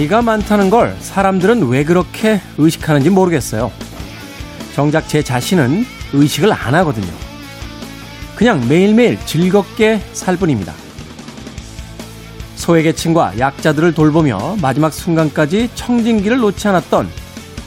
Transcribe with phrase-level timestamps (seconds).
[0.00, 3.70] 나이가 많다는 걸 사람들은 왜 그렇게 의식하는지 모르겠어요.
[4.74, 5.84] 정작 제 자신은
[6.14, 7.12] 의식을 안 하거든요.
[8.34, 10.72] 그냥 매일매일 즐겁게 살 뿐입니다.
[12.56, 17.10] 소외계층과 약자들을 돌보며 마지막 순간까지 청진기를 놓지 않았던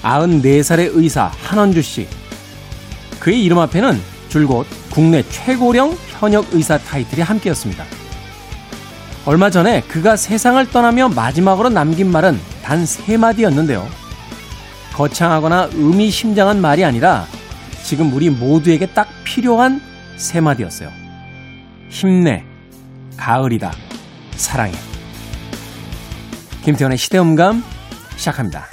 [0.01, 2.07] 94살의 의사 한원주 씨.
[3.19, 7.85] 그의 이름 앞에는 줄곧 국내 최고령 현역 의사 타이틀이 함께였습니다.
[9.25, 13.87] 얼마 전에 그가 세상을 떠나며 마지막으로 남긴 말은 단 세 마디였는데요.
[14.93, 17.25] 거창하거나 의미심장한 말이 아니라
[17.83, 19.81] 지금 우리 모두에게 딱 필요한
[20.17, 20.91] 세 마디였어요.
[21.89, 22.43] 힘내,
[23.17, 23.71] 가을이다,
[24.35, 24.73] 사랑해.
[26.63, 27.63] 김태현의 시대음감
[28.17, 28.67] 시작합니다.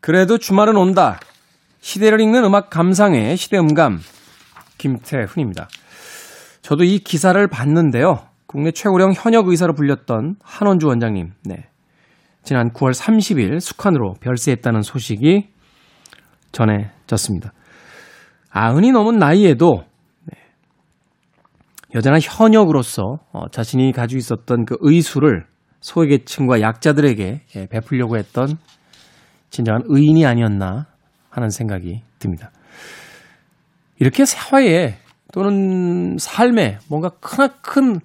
[0.00, 1.20] 그래도 주말은 온다.
[1.80, 4.00] 시대를 읽는 음악 감상의 시대음감
[4.78, 5.68] 김태훈입니다.
[6.62, 8.20] 저도 이 기사를 봤는데요.
[8.46, 11.68] 국내 최고령 현역 의사로 불렸던 한원주 원장님, 네.
[12.42, 15.48] 지난 9월 30일 숙환으로 별세했다는 소식이
[16.52, 17.52] 전해졌습니다.
[18.50, 19.84] 아흔이 넘은 나이에도
[20.24, 20.38] 네.
[21.94, 25.44] 여전한 현역으로서 어, 자신이 가지고 있었던 그 의수를
[25.80, 28.56] 소외계층과 약자들에게 예, 베풀려고 했던
[29.50, 30.86] 진정한 의인이 아니었나
[31.30, 32.50] 하는 생각이 듭니다.
[33.98, 34.98] 이렇게 사회에
[35.32, 38.00] 또는 삶에 뭔가 크나큰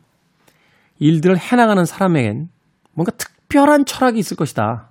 [0.99, 2.49] 일들을 해나가는 사람에겐
[2.93, 4.89] 뭔가 특별한 철학이 있을 것이다.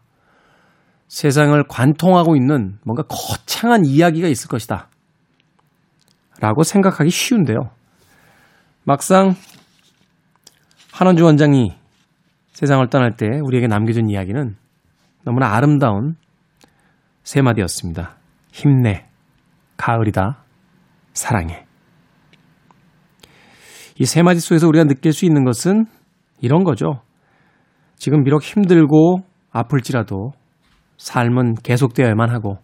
[1.09, 4.89] 세상을 관통하고 있는 뭔가 거창한 이야기가 있을 것이다.
[6.41, 7.70] 라고 생각하기 쉬운데요.
[8.84, 9.34] 막상
[10.92, 11.77] 한원주 원장이
[12.53, 14.56] 세상을 떠날 때 우리에게 남겨준 이야기는
[15.25, 16.16] 너무나 아름다운
[17.22, 18.16] 세 마디였습니다.
[18.50, 19.06] 힘내,
[19.76, 20.41] 가을이다,
[21.12, 21.65] 사랑해.
[23.99, 25.87] 이 세 마디 속에서 우리가 느낄 수 있는 것은
[26.41, 27.03] 이런 거죠.
[27.97, 29.19] 지금 비록 힘들고
[29.53, 30.33] 아플지라도
[30.97, 32.56] 삶은 계속되어야만 하고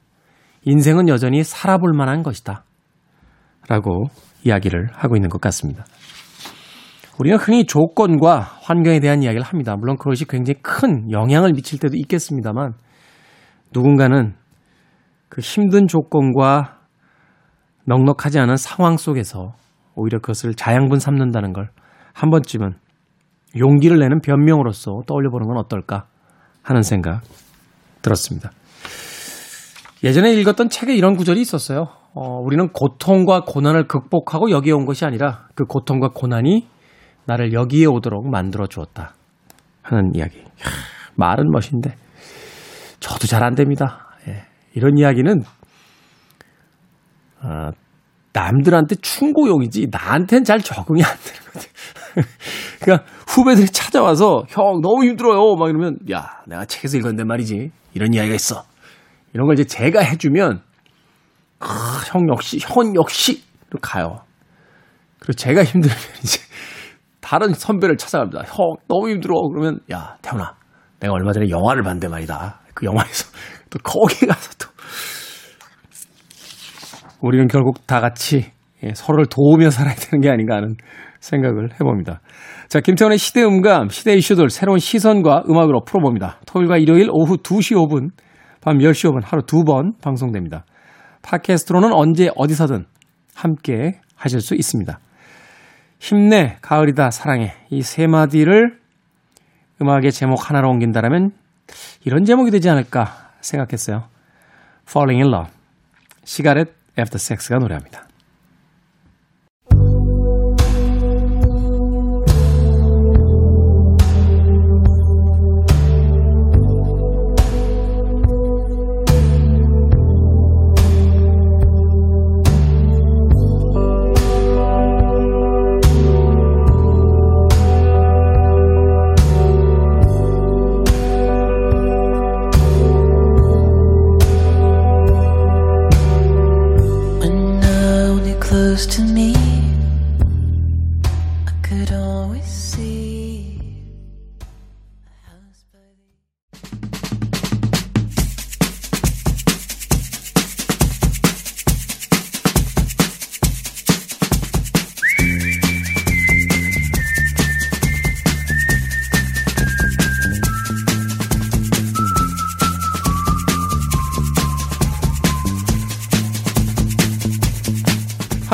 [0.64, 2.64] 인생은 여전히 살아볼 만한 것이다.
[3.68, 4.04] 라고
[4.44, 5.84] 이야기를 하고 있는 것 같습니다.
[7.18, 9.76] 우리는 흔히 조건과 환경에 대한 이야기를 합니다.
[9.76, 12.72] 물론 그것이 굉장히 큰 영향을 미칠 때도 있겠습니다만
[13.72, 14.34] 누군가는
[15.28, 16.77] 그 힘든 조건과
[17.88, 19.54] 넉넉하지 않은 상황 속에서
[19.94, 21.70] 오히려 그것을 자양분 삼는다는 걸
[22.18, 22.72] 한 번쯤은
[23.56, 26.06] 용기를 내는 변명으로서 떠올려 보는 건 어떨까
[26.62, 27.22] 하는 생각
[28.02, 28.50] 들었습니다.
[30.02, 31.86] 예전에 읽었던 책에 이런 구절이 있었어요.
[32.14, 36.66] 어, 우리는 고통과 고난을 극복하고 여기에 온 것이 아니라 그 고통과 고난이
[37.26, 39.14] 나를 여기에 오도록 만들어 주었다.
[39.82, 40.38] 하는 이야기.
[40.38, 40.46] 이야,
[41.14, 41.94] 말은 멋인데
[42.98, 44.08] 저도 잘 안 됩니다.
[44.26, 44.42] 예,
[44.74, 45.42] 이런 이야기는
[47.42, 47.70] 어,
[48.32, 51.72] 남들한테 충고용이지 나한테는 잘 적응이 안 되는 것 같아요.
[52.80, 58.34] 그러니까 후배들이 찾아와서 형 너무 힘들어요 막 이러면 야 내가 책에서 읽었는데 말이지 이런 이야기가
[58.34, 58.64] 있어
[59.32, 60.62] 이런 걸 이제 제가 해주면
[61.60, 63.42] 아, 형 역시 형 역시
[63.80, 64.20] 가요.
[65.18, 66.40] 그리고 제가 힘들면 이제
[67.20, 68.42] 다른 선배를 찾아갑니다.
[68.46, 70.54] 형 너무 힘들어 그러면 야 태훈아
[71.00, 72.60] 내가 얼마 전에 영화를 봤는데 말이다.
[72.74, 73.26] 그 영화에서
[73.70, 74.68] 또 거기 가서 또
[77.20, 78.52] 우리는 결국 다 같이
[78.84, 80.76] 예, 서로를 도우며 살아야 되는 게 아닌가 하는
[81.20, 82.20] 생각을 해봅니다.
[82.68, 86.38] 자, 김태원의 시대 음감, 시대 이슈들 새로운 시선과 음악으로 풀어봅니다.
[86.46, 88.10] 토요일과 일요일 오후 2시 5분,
[88.60, 90.64] 밤 10시 5분 하루 두 번 방송됩니다.
[91.22, 92.84] 팟캐스트로는 언제 어디서든
[93.34, 94.98] 함께 하실 수 있습니다.
[95.98, 97.54] 힘내, 가을이다, 사랑해.
[97.70, 98.78] 이 세 마디를
[99.82, 101.32] 음악의 제목 하나로 옮긴다면
[102.04, 104.04] 이런 제목이 되지 않을까 생각했어요.
[104.88, 105.52] Falling in Love.
[106.24, 108.07] 시가렛 애프터 섹스가 노래합니다.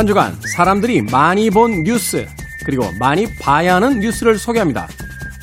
[0.04, 2.26] 한 주간 사람들이 많이 본 뉴스
[2.66, 4.86] 그리고 많이 봐야 하는 뉴스를 소개합니다.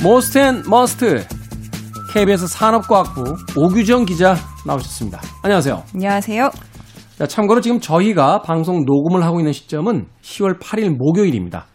[0.03, 1.25] Most and Must
[2.13, 3.23] KBS 산업과학부
[3.57, 4.35] 오규정 기자
[4.67, 5.19] 나오셨습니다.
[5.41, 5.83] 안녕하세요.
[5.95, 6.51] 안녕하세요.
[7.17, 11.65] 자, 참고로 지금 저희가 방송 녹음을 하고 있는 시점은 10월 8일 목요일입니다.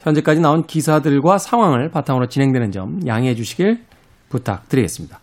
[0.00, 3.82] 현재까지 나온 기사들과 상황을 바탕으로 진행되는 점 양해해 주시길
[4.28, 5.20] 부탁드리겠습니다.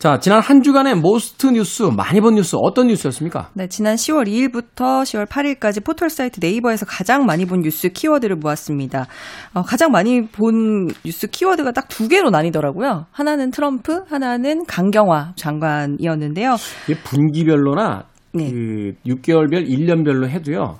[0.00, 3.50] 자, 지난 한 주간의 Most 뉴스, 많이 본 뉴스, 어떤 뉴스였습니까?
[3.52, 9.06] 네, 지난 10월 2일부터 10월 8일까지 포털 사이트 네이버에서 가장 많이 본 뉴스 키워드를 모았습니다.
[9.52, 13.06] 어, 가장 많이 본 뉴스 키워드가 딱 두 개로 나뉘더라고요.
[13.10, 16.56] 하나는 트럼프, 하나는 강경화 장관이었는데요.
[16.88, 18.50] 이게 분기별로나 네.
[18.50, 20.78] 그 6개월별, 1년별로 해도요.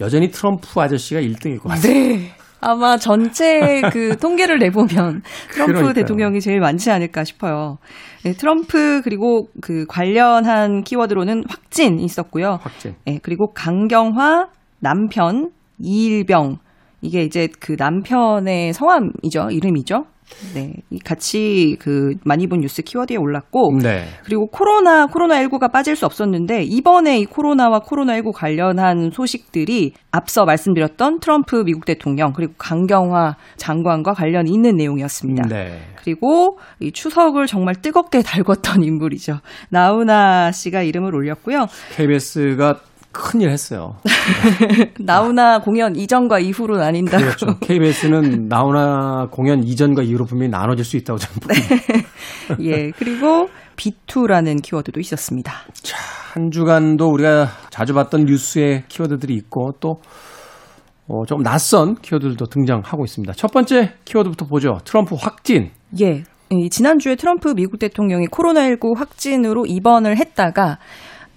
[0.00, 1.92] 여전히 트럼프 아저씨가 1등일 것 같아요.
[1.92, 2.32] 네.
[2.60, 5.22] 아마 전체 그 통계를 내보면
[5.52, 5.92] 트럼프 그러니까요.
[5.92, 7.78] 대통령이 제일 많지 않을까 싶어요.
[8.24, 12.58] 네, 트럼프 그리고 그 관련한 키워드로는 확진 있었고요.
[12.62, 12.94] 확진.
[13.04, 14.48] 네, 그리고 강경화,
[14.80, 16.58] 남편, 이일병
[17.00, 20.04] 이게 이제 그 남편의 성함이죠, 이름이죠.
[20.54, 20.74] 네.
[21.04, 24.04] 같이 그 많이 본 뉴스 키워드에 올랐고 네.
[24.24, 30.44] 그리고 코로나 코로나 19가 빠질 수 없었는데 이번에 이 코로나와 코로나 19 관련한 소식들이 앞서
[30.44, 35.48] 말씀드렸던 트럼프 미국 대통령 그리고 강경화 장관과 관련이 있는 내용이었습니다.
[35.48, 35.80] 네.
[35.96, 39.40] 그리고 이 추석을 정말 뜨겁게 달궜던 인물이죠.
[39.70, 41.66] 나훈아 씨가 이름을 올렸고요.
[41.96, 42.80] KBS가
[43.18, 43.96] 큰일 했어요.
[45.00, 47.24] 나훈아 공연 이전과 이후로 나뉜다고.
[47.24, 47.46] 그렇죠.
[47.58, 51.56] KBS는 나훈아 공연 이전과 이후로 분명히 나눠질 수 있다고 저는 네.
[52.60, 55.52] 예, 그리고 B2라는 키워드도 있었습니다.
[55.82, 55.98] 자,
[56.32, 60.00] 한 주간도 우리가 자주 봤던 뉴스의 키워드들이 있고 또
[61.08, 63.32] 어, 조금 낯선 키워드들도 등장하고 있습니다.
[63.34, 64.78] 첫 번째 키워드부터 보죠.
[64.84, 65.70] 트럼프 확진.
[66.00, 66.22] 예.
[66.70, 70.78] 지난주에 트럼프 미국 대통령이 코로나19 확진으로 입원을 했다가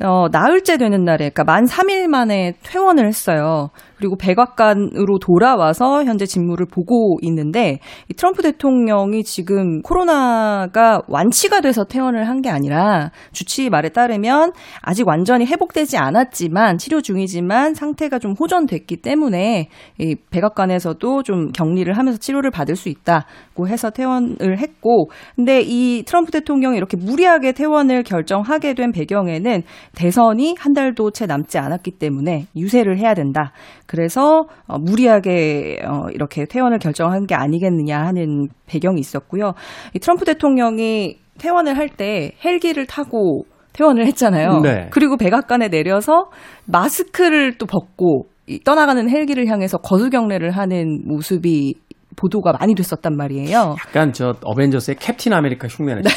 [0.03, 3.69] 어, 나흘째 되는 날에, 그러니까 만 3일 만에 퇴원을 했어요.
[4.01, 12.27] 그리고 백악관으로 돌아와서 현재 직무를 보고 있는데 이 트럼프 대통령이 지금 코로나가 완치가 돼서 퇴원을
[12.27, 18.97] 한 게 아니라 주치 말에 따르면 아직 완전히 회복되지 않았지만 치료 중이지만 상태가 좀 호전됐기
[19.01, 19.69] 때문에
[19.99, 26.31] 이 백악관에서도 좀 격리를 하면서 치료를 받을 수 있다고 해서 퇴원을 했고 근데 이 트럼프
[26.31, 29.61] 대통령이 이렇게 무리하게 퇴원을 결정하게 된 배경에는
[29.95, 33.51] 대선이 한 달도 채 남지 않았기 때문에 유세를 해야 된다.
[33.91, 39.51] 그래서 어, 무리하게 어, 이렇게 퇴원을 결정한 게 아니겠느냐 하는 배경이 있었고요.
[39.93, 43.43] 이 트럼프 대통령이 퇴원을 할 때 헬기를 타고
[43.73, 44.61] 퇴원을 했잖아요.
[44.61, 44.87] 네.
[44.91, 46.29] 그리고 백악관에 내려서
[46.67, 48.27] 마스크를 또 벗고
[48.63, 51.75] 떠나가는 헬기를 향해서 거수 경례를 하는 모습이
[52.21, 53.75] 보도가 많이 됐었단 말이에요.
[53.87, 56.03] 약간 저 어벤져스의 캡틴 아메리카 흉내는.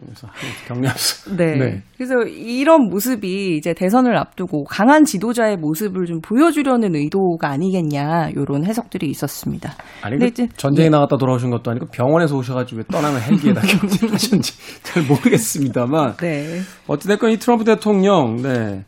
[0.00, 0.28] 그래서
[0.68, 1.36] 경례합수.
[1.36, 1.56] 네.
[1.56, 1.82] 네.
[1.96, 9.08] 그래서 이런 모습이 이제 대선을 앞두고 강한 지도자의 모습을 좀 보여주려는 의도가 아니겠냐 이런 해석들이
[9.10, 9.74] 있었습니다.
[10.02, 10.90] 아니 그 이제, 전쟁에 예.
[10.90, 16.16] 나갔다 돌아오신 것도 아니고 병원에서 오셔가지고 떠나는 헬기에다 경례를 하셨는지 잘 모르겠습니다만.
[16.16, 16.60] 네.
[16.86, 18.84] 어찌됐건 이 트럼프 대통령, 네.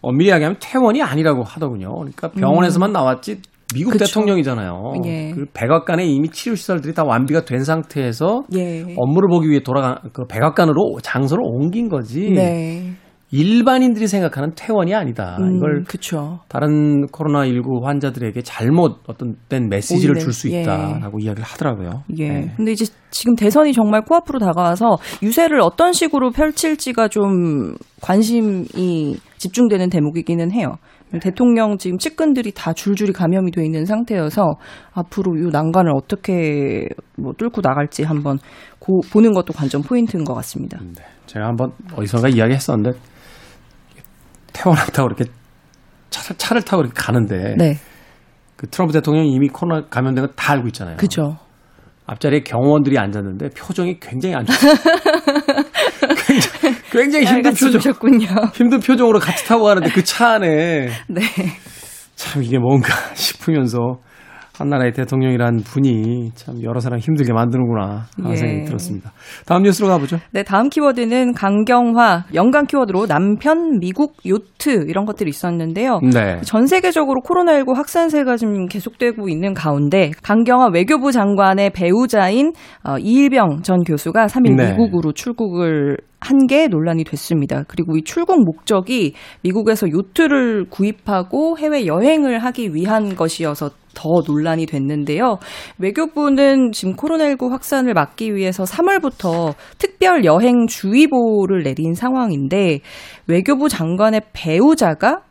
[0.00, 1.94] 엄밀히 하면 퇴원이 아니라고 하더군요.
[1.94, 2.92] 그러니까 병원에서만 음.
[2.92, 3.40] 나왔지
[3.74, 4.04] 미국 그쵸.
[4.06, 4.92] 대통령이잖아요.
[5.04, 5.32] 예.
[5.34, 8.82] 그 백악관에 이미 치료 시설들이 다 완비가 된 상태에서 예.
[8.96, 12.30] 업무를 보기 위해 돌아가 그 백악관으로 장소를 옮긴 거지.
[12.30, 12.92] 네.
[13.34, 15.38] 일반인들이 생각하는 퇴원이 아니다.
[15.40, 16.40] 음, 이걸 그쵸.
[16.48, 21.24] 다른 코로나 19 환자들에게 잘못 어떤 땐 메시지를 줄 수 있다라고 예.
[21.24, 22.02] 이야기를 하더라고요.
[22.18, 22.28] 예.
[22.28, 22.52] 네.
[22.58, 30.52] 근데 이제 지금 대선이 정말 코앞으로 다가와서 유세를 어떤 식으로 펼칠지가 좀 관심이 집중되는 대목이기는
[30.52, 30.76] 해요.
[31.20, 34.54] 대통령 지금 측근들이 다 줄줄이 감염이 돼 있는 상태여서
[34.94, 36.88] 앞으로 이 난관을 어떻게
[37.18, 38.38] 뭐 뚫고 나갈지 한번
[38.78, 40.78] 고, 보는 것도 관전 포인트인 것 같습니다.
[40.80, 41.04] 네.
[41.26, 42.98] 제가 한번 어디선가 이야기했었는데
[44.52, 45.24] 태어났다고 이렇게
[46.10, 47.74] 차를, 차를 타고 이렇게 가는데 네.
[48.56, 50.96] 그 트럼프 대통령이 이미 코로나 감염된 거다 알고 있잖아요.
[50.96, 51.36] 그죠.
[52.06, 54.72] 앞자리에 경호원들이 앉았는데 표정이 굉장히 안 좋았어요.
[56.92, 57.80] 굉장히, 힘든 표정.
[57.80, 61.22] 셨군요 힘든 표정으로 같이 타고 가는데 그 차 안에 네.
[62.14, 63.98] 참 이게 뭔가 싶으면서
[64.56, 68.36] 한 나라의 대통령이란 분이 참 여러 사람 힘들게 만드는구나 하는 예.
[68.36, 69.12] 생각이 들었습니다.
[69.46, 70.18] 다음 뉴스로 가보죠.
[70.30, 76.00] 네, 다음 키워드는 강경화, 연관 키워드로 남편, 미국, 요트 이런 것들이 있었는데요.
[76.12, 76.40] 네.
[76.42, 82.52] 전 세계적으로 코로나19 확산세가 지금 계속되고 있는 가운데 강경화 외교부 장관의 배우자인
[82.84, 84.70] 어, 이일병 전 교수가 3일 네.
[84.72, 87.64] 미국으로 출국을 한게 논란이 됐습니다.
[87.66, 95.38] 그리고 이 출국 목적이 미국에서 요트를 구입하고 해외 여행을 하기 위한 것이어서 더 논란이 됐는데요.
[95.78, 102.80] 외교부는 지금 코로나19 확산을 막기 위해서 3월부터 특별 여행 주의보를 내린 상황인데
[103.26, 105.22] 외교부 장관의 배우자가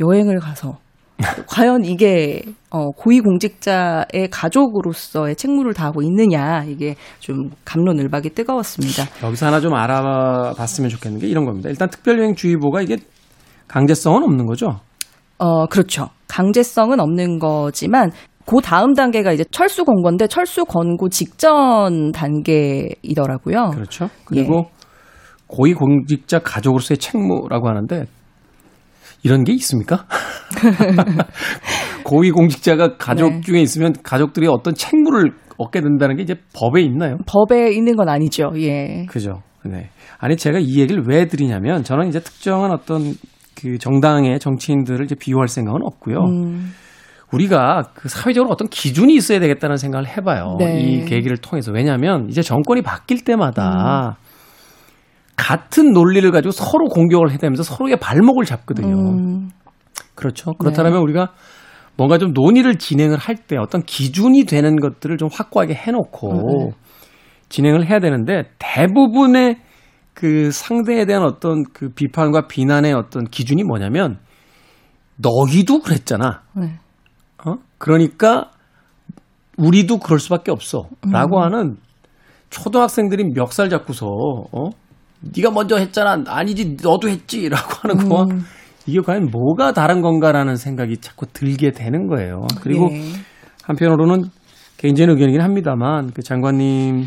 [0.00, 0.78] 여행을 가서
[1.48, 9.04] 과연 이게 어, 고위공직자의 가족으로서의 책무를 다하고 있느냐 이게 좀 감론을박이 뜨거웠습니다.
[9.22, 11.70] 여기서 하나 좀 알아봤으면 좋겠는 게 이런 겁니다.
[11.70, 12.98] 일단 특별유행주의보가 이게
[13.68, 14.80] 강제성은 없는 거죠?
[15.38, 16.08] 어 그렇죠.
[16.28, 18.10] 강제성은 없는 거지만
[18.46, 23.70] 그 다음 단계가 이제 철수 권고인데 철수 권고 직전 단계이더라고요.
[23.74, 24.08] 그렇죠.
[24.24, 24.76] 그리고 예.
[25.48, 28.04] 고위공직자 가족으로서의 책무라고 하는데
[29.22, 30.06] 이런 게 있습니까?
[32.04, 33.40] 고위공직자가 가족 네.
[33.40, 37.16] 중에 있으면 가족들이 어떤 책무를 얻게 된다는 게 이제 법에 있나요?
[37.26, 38.52] 법에 있는 건 아니죠.
[38.56, 39.06] 예.
[39.06, 39.42] 그죠.
[39.64, 39.90] 네.
[40.18, 43.14] 아니 제가 이 얘기를 왜 드리냐면 저는 이제 특정한 어떤
[43.60, 46.18] 그 정당의 정치인들을 이제 비유할 생각은 없고요.
[46.18, 46.72] 음.
[47.32, 50.56] 우리가 그 사회적으로 어떤 기준이 있어야 되겠다는 생각을 해봐요.
[50.58, 50.80] 네.
[50.80, 51.72] 이 계기를 통해서.
[51.72, 54.26] 왜냐하면 이제 정권이 바뀔 때마다 음.
[55.36, 58.94] 같은 논리를 가지고 서로 공격을 해대면서 서로의 발목을 잡거든요.
[58.96, 59.50] 음.
[60.14, 60.52] 그렇죠.
[60.54, 60.98] 그렇다면 네.
[60.98, 61.32] 우리가
[61.96, 66.70] 뭔가 좀 논의를 진행을 할 때 어떤 기준이 되는 것들을 좀 확고하게 해놓고 음.
[67.48, 69.56] 진행을 해야 되는데 대부분의
[70.16, 74.18] 그 상대에 대한 어떤 그 비판과 비난의 어떤 기준이 뭐냐면
[75.16, 76.40] 너희도 그랬잖아.
[76.54, 76.78] 네.
[77.44, 77.56] 어?
[77.76, 78.50] 그러니까
[79.58, 81.42] 우리도 그럴 수밖에 없어라고 음.
[81.42, 81.76] 하는
[82.48, 84.70] 초등학생들이 멱살 잡고서 어?
[85.20, 86.24] 네가 먼저 했잖아.
[86.26, 88.22] 아니지 너도 했지라고 하는 거.
[88.22, 88.40] 음.
[88.86, 92.46] 이게 과연 뭐가 다른 건가라는 생각이 자꾸 들게 되는 거예요.
[92.62, 93.02] 그리고 네.
[93.64, 94.30] 한편으로는
[94.78, 97.04] 개인적인 의견이긴 합니다만 그 장관님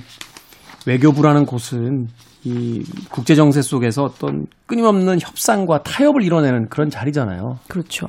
[0.85, 2.07] 외교부라는 곳은
[2.43, 7.57] 이 국제 정세 속에서 어떤 끊임없는 협상과 타협을 이뤄내는 그런 자리잖아요.
[7.67, 8.07] 그렇죠.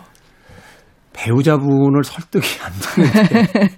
[1.13, 3.69] 배우자분을 설득이 안 되는데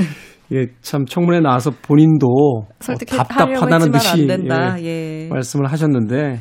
[0.52, 4.26] 예, 참 청문회 나와서 본인도 어, 답답하다는 듯이
[4.80, 5.28] 예, 예.
[5.30, 6.40] 말씀을 하셨는데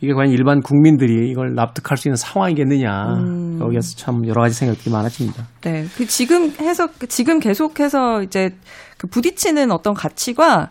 [0.00, 3.58] 이게 과연 일반 국민들이 이걸 납득할 수 있는 상황이겠느냐 음.
[3.60, 5.46] 여기에서 참 여러 가지 생각들이 많아집니다.
[5.62, 8.50] 네, 그 지금 해서 지금 계속해서 이제
[8.98, 10.70] 그 부딪히는 어떤 가치가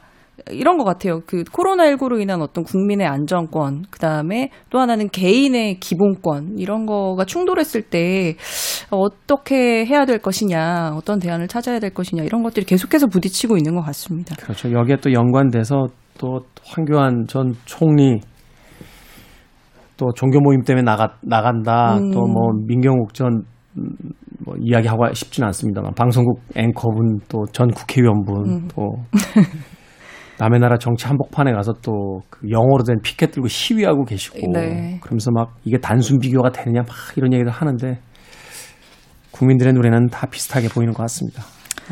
[0.51, 1.21] 이런 것 같아요.
[1.25, 7.81] 그 코로나19로 인한 어떤 국민의 안정권, 그 다음에 또 하나는 개인의 기본권, 이런 거가 충돌했을
[7.83, 8.35] 때
[8.91, 13.81] 어떻게 해야 될 것이냐, 어떤 대안을 찾아야 될 것이냐, 이런 것들이 계속해서 부딪히고 있는 것
[13.83, 14.35] 같습니다.
[14.35, 14.71] 그렇죠.
[14.71, 15.87] 여기에 또 연관돼서
[16.17, 18.19] 또 황교안 전 총리
[19.97, 22.11] 또 종교 모임 때문에 나가, 나간다, 음.
[22.11, 28.67] 또뭐 민경욱 전뭐 이야기하고 싶지는 않습니다만 방송국 앵커분 또 전 국회의원분 음.
[28.75, 28.97] 또
[30.37, 34.99] 남의 나라 정치 한복판에 가서 또 그 영어로 된 피켓 들고 시위하고 계시고 네.
[35.01, 37.99] 그러면서 막 이게 단순 비교가 되느냐 막 이런 얘기를 하는데
[39.31, 41.43] 국민들의 눈에는 다 비슷하게 보이는 것 같습니다.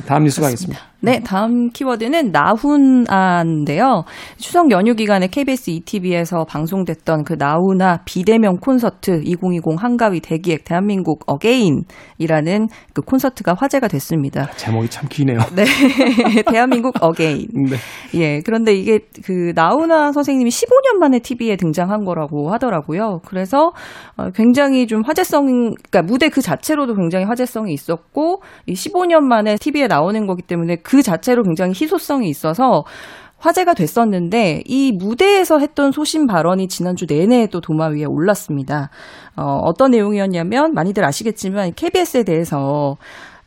[0.06, 0.93] 다음 뉴스 가겠습니다.
[1.06, 4.06] 네, 다음 키워드는 나훈아인데요.
[4.38, 12.68] 추석 연휴 기간에 KBS 2TV에서 방송됐던 그 나훈아 비대면 콘서트 2020 한가위 대기획 대한민국 Again이라는
[12.94, 14.44] 그 콘서트가 화제가 됐습니다.
[14.44, 15.40] 아, 제목이 참 기네요.
[15.54, 15.66] 네,
[16.50, 17.48] 대한민국 Again.
[17.70, 17.76] 네.
[18.14, 23.20] 예, 그런데 이게 그 나훈아 선생님이 15년 만에 TV에 등장한 거라고 하더라고요.
[23.26, 23.74] 그래서
[24.16, 29.88] 어, 굉장히 좀 화제성, 그러니까 무대 그 자체로도 굉장히 화제성이 있었고, 이 15년 만에 TV에
[29.88, 32.84] 나오는 거기 때문에 그그 자체로 굉장히 희소성이 있어서
[33.40, 38.92] 화제가 됐었는데 이 무대에서 했던 소신 발언이 지난주 내내 또 도마 위에 올랐습니다.
[39.36, 42.98] 어, 어떤 내용이었냐면 많이들 아시겠지만 KBS에 대해서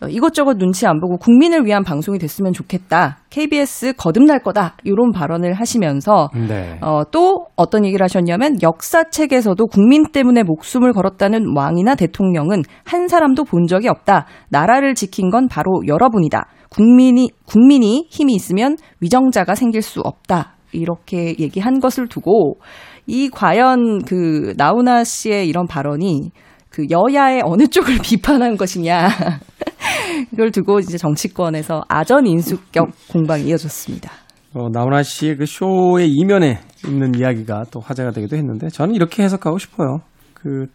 [0.03, 3.19] 어, 이것저것 눈치 안 보고 국민을 위한 방송이 됐으면 좋겠다.
[3.31, 4.75] KBS 거듭날 거다.
[4.83, 6.81] 이런 발언을 하시면서 네.
[6.83, 13.69] 어, 또 어떤 얘기를 하셨냐면 역사책에서도 국민 때문에 목숨을 걸었다는 왕이나 대통령은 한 사람도 본
[13.69, 14.27] 적이 없다.
[14.49, 16.49] 나라를 지킨 건 바로 여러분이다.
[16.69, 20.55] 국민이 국민이 힘이 있으면 위정자가 생길 수 없다.
[20.73, 22.59] 이렇게 얘기한 것을 두고
[23.07, 26.33] 이 과연 그 나훈아 씨의 이런 발언이
[26.69, 29.09] 그 여야의 어느 쪽을 비판한 것이냐.
[30.33, 34.11] 이걸 두고 이제 정치권에서 아전 인수격 공방이 이어졌습니다.
[34.55, 39.59] 어, 나훈아 씨의 그 쇼의 이면에 있는 이야기가 또 화제가 되기도 했는데 저는 이렇게 해석하고
[39.59, 40.01] 싶어요.
[40.35, 40.67] 그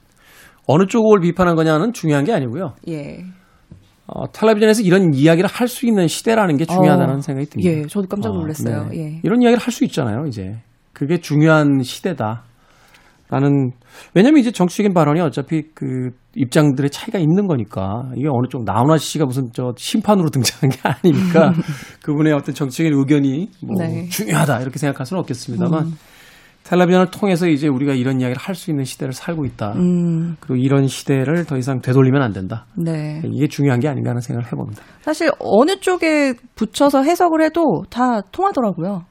[0.68, 2.74] 어느 쪽을 비판한 거냐는 중요한 게 아니고요.
[2.88, 3.24] 예.
[4.14, 7.72] 어, 텔레비전에서 이런 이야기를 할 수 있는 시대라는 게 중요하다는 어, 생각이 듭니다.
[7.72, 8.82] 예, 저도 깜짝 놀랐어요.
[8.82, 8.98] 어, 네.
[8.98, 9.20] 예.
[9.24, 10.58] 이런 이야기를 할 수 있잖아요, 이제.
[10.94, 12.44] 그게 중요한 시대다.
[13.30, 13.72] 나는
[14.14, 19.26] 왜냐면 이제 정치적인 발언이 어차피 그 입장들의 차이가 있는 거니까 이게 어느 쪽 나훈아 씨가
[19.26, 21.54] 무슨 저 심판으로 등장한 게 아니니까
[22.04, 24.10] 그분의 어떤 정치적인 의견이 뭐 네.
[24.10, 25.94] 중요하다 이렇게 생각할 수는 없겠습니다만 음.
[26.64, 29.74] 텔레비전을 통해서 이제 우리가 이런 이야기를 할 수 있는 시대를 살고 있다.
[29.76, 30.36] 음.
[30.40, 32.66] 그리고 이런 시대를 더 이상 되돌리면 안 된다.
[32.76, 33.22] 네.
[33.26, 34.82] 이게 중요한 게 아닌가 하는 생각을 해봅니다.
[35.02, 39.04] 사실 어느 쪽에 붙여서 해석을 해도 다 통하더라고요.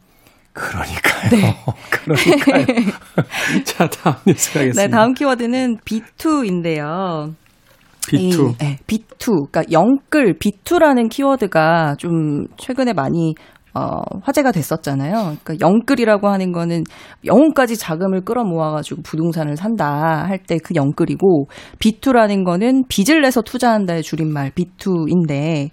[0.53, 1.31] 그러니까요.
[1.31, 1.57] 네.
[1.91, 2.67] 그러니까요.
[3.65, 4.83] 자, 다음 뉴스 가겠습니다.
[4.83, 7.35] 네, 다음 키워드는 B2인데요.
[8.09, 8.19] B2.
[8.19, 9.51] 이, 네, B2.
[9.51, 13.35] 그러니까 영끌 B2라는 키워드가 좀 최근에 많이
[13.75, 15.37] 어, 화제가 됐었잖아요.
[15.43, 16.85] 그러니까 영끌이라고 하는 거는
[17.25, 21.47] 영혼까지 자금을 끌어모아가지고 부동산을 산다 할 때 그 영끌이고
[21.79, 25.71] B2라는 거는 빚을 내서 투자한다의 줄임말 B2인데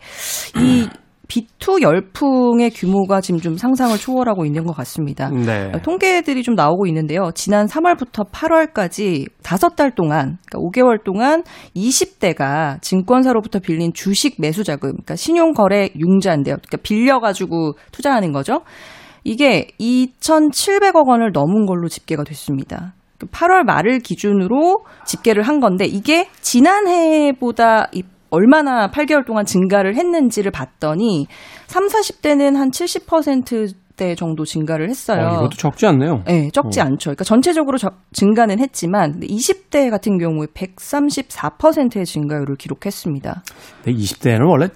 [0.57, 0.87] 이
[1.27, 5.29] B2 열풍의 규모가 지금 좀 상상을 초월하고 있는 것 같습니다.
[5.29, 5.71] 네.
[5.83, 7.31] 통계들이 좀 나오고 있는데요.
[7.35, 11.43] 지난 3월부터 8월까지 5달 동안, 그러니까 5개월 동안
[11.75, 16.55] 20대가 증권사로부터 빌린 주식 매수 자금, 그러니까 신용거래 융자인데요.
[16.55, 18.61] 그러니까 빌려가지고 투자하는 거죠.
[19.23, 22.93] 이게 2,700억 원을 넘은 걸로 집계가 됐습니다.
[23.19, 27.89] 8월 말을 기준으로 집계를 한 건데 이게 지난해보다
[28.29, 31.27] 얼마나 8개월 동안 증가를 했는지를 봤더니
[31.67, 35.27] 3, 40대는 한 70%대 정도 증가를 했어요.
[35.27, 36.23] 어, 이것도 적지 않네요.
[36.25, 36.83] 네, 적지 어.
[36.83, 37.09] 않죠.
[37.09, 43.43] 그러니까 전체적으로 저, 증가는 했지만 20대 같은 경우에 134%의 증가율을 기록했습니다.
[43.85, 44.69] 20대는 원래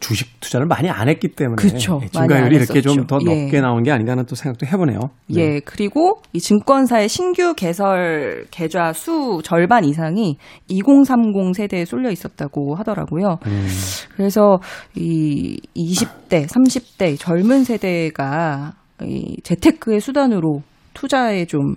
[0.00, 3.06] 주식 투자를 많이 안 했기 때문에 그쵸, 예, 증가율이 이렇게 좀 했었죠.
[3.06, 3.44] 더 예.
[3.44, 4.98] 높게 나온 게 아닌가 하는 또 생각도 해보네요.
[5.28, 5.40] 네.
[5.40, 10.36] 예, 그리고 이 증권사의 신규 개설 계좌 수 절반 이상이
[10.68, 13.38] 2030 세대에 쏠려 있었다고 하더라고요.
[13.46, 13.68] 음.
[14.16, 14.58] 그래서
[14.94, 18.72] 이 20대, 30대 젊은 세대가
[19.02, 20.62] 이 재테크의 수단으로
[20.94, 21.74] 투자에 좀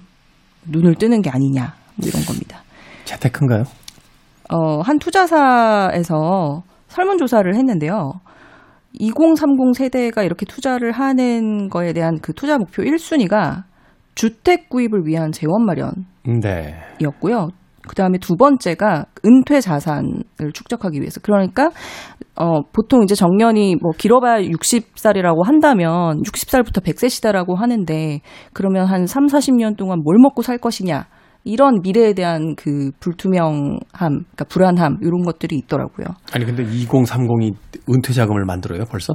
[0.67, 2.63] 눈을 뜨는 게 아니냐 뭐 이런 겁니다.
[3.05, 3.63] 재테크인가요?
[4.50, 8.13] 어, 한 투자사에서 설문조사를 했는데요.
[8.94, 13.63] 2030 세대가 이렇게 투자를 하는 거에 대한 그 투자 목표 1순위가
[14.15, 17.46] 주택 구입을 위한 재원 마련이었고요.
[17.46, 17.67] 네.
[17.88, 21.22] 그 다음에 두 번째가 은퇴 자산을 축적하기 위해서.
[21.22, 21.70] 그러니까,
[22.36, 28.19] 어, 보통 이제 정년이 뭐 길어봐야 60살이라고 한다면 60살부터 100세 시대라고 하는데
[28.54, 31.06] 그러면 한 3, 40년 동안 뭘 먹고 살 것이냐.
[31.47, 36.07] 이런 미래에 대한 그 불투명함, 그러니까 불안함, 이런 것들이 있더라고요.
[36.33, 37.55] 아니 근데 2030이
[37.89, 39.13] 은퇴 자금을 만들어요 벌써?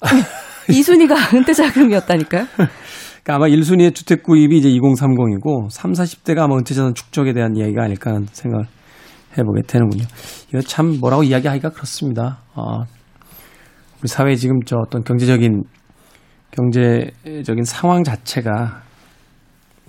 [0.70, 2.46] 이 순위가 은퇴 자금이었다니까요.
[3.22, 7.84] 그러니까 아마 1순위의 주택 구입이 이제 2030이고 3, 40대가 아마 은퇴 자산 축적에 대한 이야기가
[7.84, 8.64] 아닐까 하는 생각을
[9.36, 10.04] 해보게 되는군요.
[10.48, 12.38] 이거 참 뭐라고 이야기하기가 그렇습니다.
[12.54, 12.84] 아,
[14.00, 15.62] 우리 사회 지금 저 어떤 경제적인
[16.52, 18.82] 경제적인 상황 자체가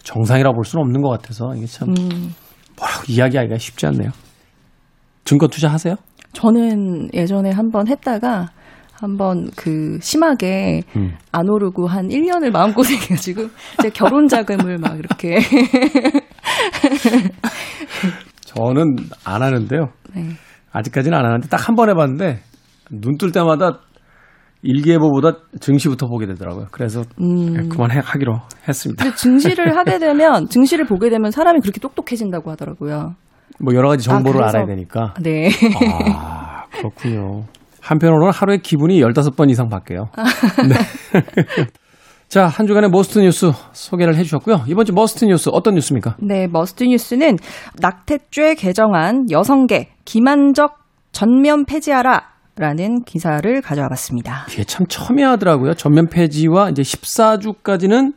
[0.03, 2.33] 정상이라고 볼 수는 없는 것 같아서 이게 참 음,
[2.77, 4.09] 뭐라고 이야기하기가 쉽지 않네요.
[5.25, 5.95] 증권 투자하세요?
[6.33, 8.49] 저는 예전에 한번 했다가
[8.93, 11.15] 한번 그 심하게 음.
[11.31, 13.47] 안 오르고 한 1년을 마음고생해가지고
[13.81, 15.39] 제 결혼 자금을 막 이렇게
[18.45, 19.89] 저는 안 하는데요.
[20.13, 20.29] 네.
[20.71, 22.41] 아직까지는 안 하는데 딱 한 번 해봤는데
[22.91, 23.79] 눈 뜰 때마다
[24.63, 26.67] 일기예보보다 증시부터 보게 되더라고요.
[26.71, 27.69] 그래서 음.
[27.69, 29.03] 그만해 하기로 했습니다.
[29.03, 33.15] 근데 증시를 하게 되면 증시를 보게 되면 사람이 그렇게 똑똑해진다고 하더라고요.
[33.59, 35.13] 뭐 여러 가지 정보를 아, 알아야 되니까.
[35.21, 35.49] 네.
[36.15, 37.45] 아 그렇군요.
[37.81, 40.05] 한편으로는 하루에 기분이 15번 이상 바뀌어요.
[40.67, 40.75] 네.
[42.29, 44.63] 자, 한 주간의 Most 뉴스 소개를 해주셨고요.
[44.67, 46.15] 이번 주 Must 뉴스 어떤 뉴스입니까?
[46.21, 47.35] 네, Must 뉴스는
[47.81, 50.77] 낙태죄 개정안 여성계 기만적
[51.11, 52.30] 전면 폐지하라
[52.61, 54.45] 라는 기사를 가져와 봤습니다.
[54.51, 55.73] 이게 참 첨예하더라고요.
[55.73, 58.13] 전면 폐지와 이제 14주까지는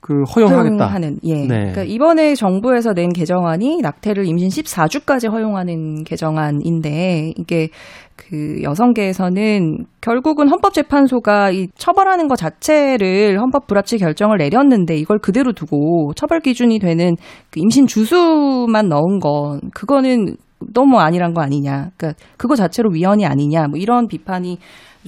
[0.00, 0.76] 그 허용하겠다.
[0.76, 1.34] 허용하는 예.
[1.34, 1.46] 네.
[1.46, 7.70] 그러니까 이번에 정부에서 낸 개정안이 낙태를 임신 14주까지 허용하는 개정안인데 이게
[8.14, 16.12] 그 여성계에서는 결국은 헌법재판소가 이 처벌하는 것 자체를 헌법 불합치 결정을 내렸는데 이걸 그대로 두고
[16.14, 17.16] 처벌 기준이 되는
[17.50, 20.36] 그 임신 주수만 넣은 건 그거는
[20.72, 21.90] 너무 아니란 거 아니냐.
[21.96, 23.68] 그러니까 그거 자체로 위헌이 아니냐.
[23.68, 24.58] 뭐 이런 비판이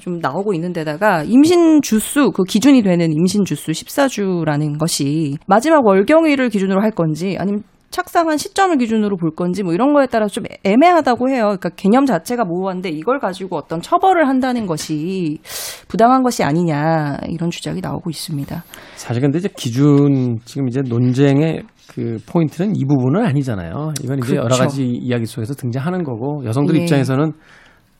[0.00, 6.48] 좀 나오고 있는 데다가 임신 주수 그 기준이 되는 임신 주수 14주라는 것이 마지막 월경일을
[6.48, 11.28] 기준으로 할 건지 아니면 착상한 시점을 기준으로 볼 건지 뭐 이런 거에 따라서 좀 애매하다고
[11.28, 11.42] 해요.
[11.46, 15.38] 그러니까 개념 자체가 모호한데 이걸 가지고 어떤 처벌을 한다는 것이
[15.88, 18.62] 부당한 것이 아니냐 이런 주장이 나오고 있습니다.
[18.94, 23.92] 사실 근데 이제 기준 지금 이제 논쟁의 그 포인트는 이 부분은 아니잖아요.
[24.02, 24.62] 이건 이제 여러 그렇죠.
[24.62, 26.82] 가지 이야기 속에서 등장하는 거고 여성들 예.
[26.82, 27.32] 입장에서는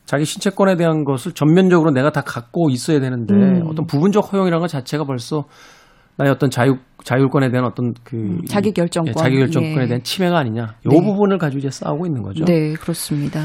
[0.05, 3.63] 자기 신체권에 대한 것을 전면적으로 내가 다 갖고 있어야 되는데 음.
[3.67, 5.43] 어떤 부분적 허용이라는 것 자체가 벌써
[6.17, 9.09] 나의 어떤 자유 자율권에 대한 어떤 그 음, 자기 결정권.
[9.09, 9.87] 예, 자기 결정권에 예.
[9.87, 10.61] 대한 침해가 아니냐.
[10.61, 11.01] 요 네.
[11.01, 12.45] 부분을 가지고 이제 싸우고 있는 거죠.
[12.45, 13.41] 네, 그렇습니다.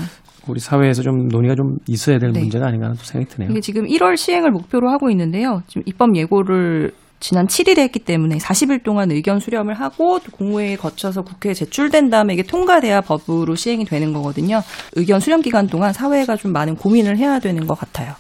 [0.48, 2.40] 우리 사회에서 좀 논의가 좀 있어야 될 네.
[2.40, 3.50] 문제가 아닌가 하는 생각이 드네요.
[3.50, 5.62] 이게 지금 1월 시행을 목표로 하고 있는데요.
[5.66, 11.22] 지금 입법 예고를 지난 7일에 했기 때문에 40일 동안 의견 수렴을 하고 또 공무회에 거쳐서
[11.22, 14.62] 국회에 제출된 다음에 이게 통과돼야 법으로 시행이 되는 거거든요.
[14.94, 18.14] 의견 수렴 기간 동안 사회가 좀 많은 고민을 해야 되는 것 같아요.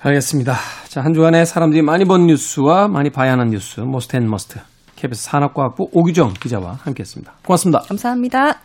[0.00, 0.54] 알겠습니다.
[0.88, 4.60] 자, 한 주간에 사람들이 많이 본 뉴스와 많이 봐야 하는 뉴스, Most and Must.
[4.96, 7.34] KBS 산업과학부 오규정 기자와 함께 했습니다.
[7.44, 7.80] 고맙습니다.
[7.88, 8.60] 감사합니다.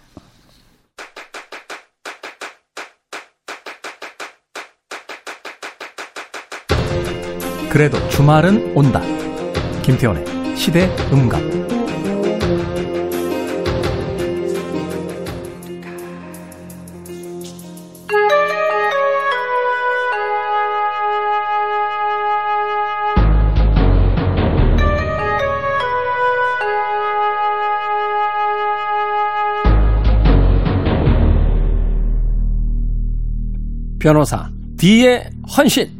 [7.70, 9.02] 그래도 주말은 온다.
[9.90, 10.24] 김태원의
[10.56, 11.50] 시대 음감.
[34.00, 35.99] 변호사 D의 헌신.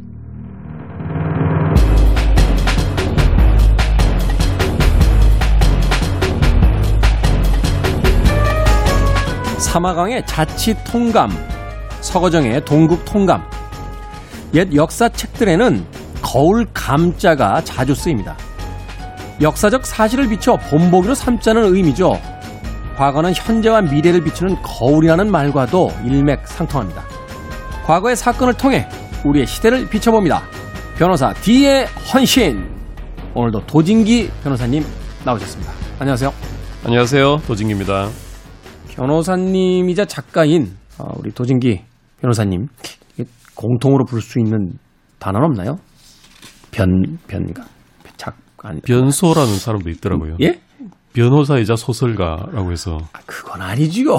[9.70, 11.30] 사마강의 자치 통감,
[12.00, 13.48] 서거정의 동국 통감.
[14.52, 15.86] 옛 역사책들에는
[16.20, 18.36] 거울 감자가 자주 쓰입니다.
[19.40, 22.20] 역사적 사실을 비춰 본보기로 삼자는 의미죠.
[22.96, 27.04] 과거는 현재와 미래를 비추는 거울이라는 말과도 일맥상통합니다.
[27.86, 28.88] 과거의 사건을 통해
[29.24, 30.42] 우리의 시대를 비춰봅니다.
[30.98, 32.68] 변호사 D의 헌신.
[33.34, 34.84] 오늘도 도진기 변호사님
[35.24, 35.72] 나오셨습니다.
[36.00, 36.34] 안녕하세요.
[36.84, 37.42] 안녕하세요.
[37.46, 38.29] 도진기입니다.
[38.96, 41.80] 변호사님이자 작가인 어, 우리 도진기
[42.20, 42.66] 변호사님
[43.54, 44.72] 공통으로 부를 수 있는
[45.18, 45.76] 단어는 없나요?
[46.70, 46.88] 변
[47.26, 47.64] 변가
[48.16, 50.36] 작 아니 변소라는 사람도 있더라고요.
[50.40, 50.60] 예?
[51.12, 54.16] 변호사이자 소설가라고 해서 아, 그건 아니지요.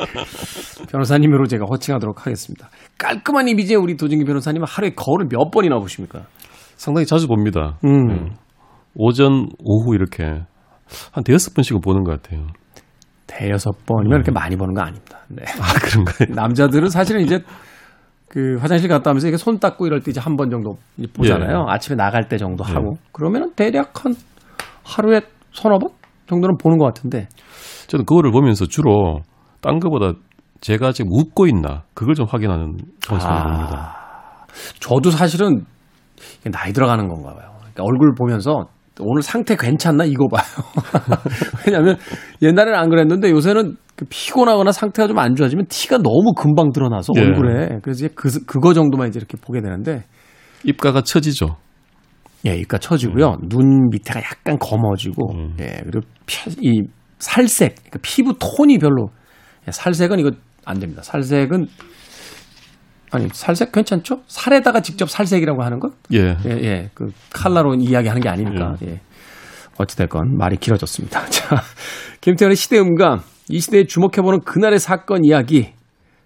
[0.90, 2.70] 변호사님으로 제가 호칭하도록 하겠습니다.
[2.96, 6.24] 깔끔한 이미지의 우리 도진기 변호사님은 하루에 거울을 몇 번이나 보십니까?
[6.76, 7.78] 상당히 자주 봅니다.
[7.84, 8.30] 음.
[8.94, 10.24] 오전, 오후 이렇게
[11.12, 12.46] 한 대여섯 번씩은 보는 것 같아요.
[13.30, 15.18] 대여섯 번이면 이렇게 많이 보는 거 아닙니다.
[15.28, 15.44] 네.
[15.60, 16.28] 아 그런가요?
[16.34, 17.40] 남자들은 사실은 이제
[18.28, 20.76] 그 화장실 갔다 오면서 이렇게 손 닦고 이럴 때 이제 한 번 정도
[21.14, 21.66] 보잖아요.
[21.68, 21.72] 예.
[21.72, 22.72] 아침에 나갈 때 정도 예.
[22.72, 24.14] 하고 그러면은 대략 한
[24.84, 25.20] 하루에
[25.52, 25.90] 서너 번
[26.28, 27.28] 정도는 보는 것 같은데
[27.88, 29.20] 저는 그거를 보면서 주로
[29.60, 30.12] 딴 거보다
[30.60, 32.76] 제가 지금 웃고 있나 그걸 좀 확인하는
[33.08, 34.44] 방식으로 아.
[34.80, 35.64] 저도 사실은
[36.40, 37.50] 이게 나이 들어가는 건가 봐요.
[37.60, 38.66] 그러니까 얼굴 보면서
[39.02, 40.44] 오늘 상태 괜찮나 이거 봐요.
[41.66, 41.96] 왜냐하면
[42.42, 47.20] 옛날에는 안 그랬는데 요새는 그 피곤하거나 상태가 좀 안 좋아지면 티가 너무 금방 드러나서 예.
[47.20, 50.04] 얼굴에 그래서 이제 그, 그거 정도만 이제 이렇게 보게 되는데
[50.64, 51.56] 입가가 처지죠.
[52.46, 53.36] 예, 입가 처지고요.
[53.48, 55.56] 눈 밑에가 약간 검어지고, 음.
[55.60, 56.82] 예, 그리고 피, 이
[57.18, 59.10] 살색, 그러니까 피부 톤이 별로,
[59.68, 60.30] 예, 살색은 이거
[60.64, 61.02] 안 됩니다.
[61.02, 61.66] 살색은,
[63.10, 64.20] 아니, 살색 괜찮죠?
[64.26, 65.92] 살에다가 직접 살색이라고 하는 것?
[66.12, 66.36] 예.
[66.46, 69.00] 예, 예, 그 칼라로 이야기하는 게 아니니까, 예.
[69.78, 71.26] 어찌됐건 말이 길어졌습니다.
[71.30, 71.62] 자,
[72.20, 75.72] 김태현의 시대음감, 이 시대에 주목해보는 그날의 사건 이야기.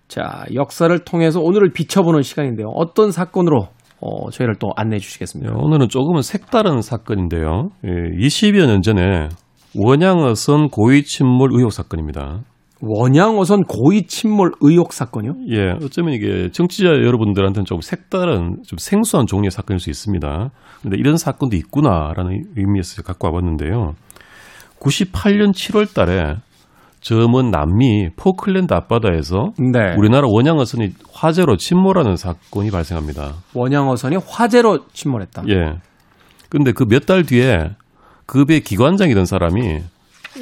[0.09, 2.68] 자, 역사를 통해서 오늘을 비춰보는 시간인데요.
[2.75, 3.68] 어떤 사건으로
[4.01, 5.53] 어, 저희를 또 안내해 주시겠습니까?
[5.53, 7.70] 예, 오늘은 조금은 색다른 사건인데요.
[7.87, 7.88] 예,
[8.27, 9.29] 20여 년 전에
[9.75, 12.42] 원양어선 고의 침몰 의혹 사건입니다.
[12.87, 15.33] 원양어선 고의 침몰 의혹 사건이요?
[15.51, 20.51] 예, 어쩌면 이게 정치자 여러분들한테는 좀 색다른, 좀 생소한 종류의 사건일 수 있습니다.
[20.83, 23.94] 근데 이런 사건도 있구나라는 의미에서 갖고 와봤는데요.
[24.81, 26.37] 98년 7월 달에
[27.01, 29.94] 저먼 남미 포클랜드 앞바다에서 네.
[29.99, 33.35] 우리나라 원양어선이 화재로 침몰하는 사건이 발생합니다.
[33.55, 35.44] 원양어선이 화재로 침몰했다.
[35.51, 35.79] 예.
[36.49, 37.70] 근데 그 몇 달 뒤에
[38.27, 39.81] 그배 기관장이던 사람이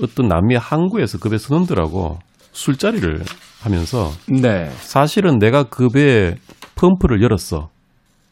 [0.03, 2.19] 어떤 남미 항구에서 그배 선원들하고
[2.53, 3.23] 술자리를
[3.63, 4.71] 하면서 네.
[4.77, 6.35] 사실은 내가 그 배에
[6.77, 7.71] 펌프를 열었어.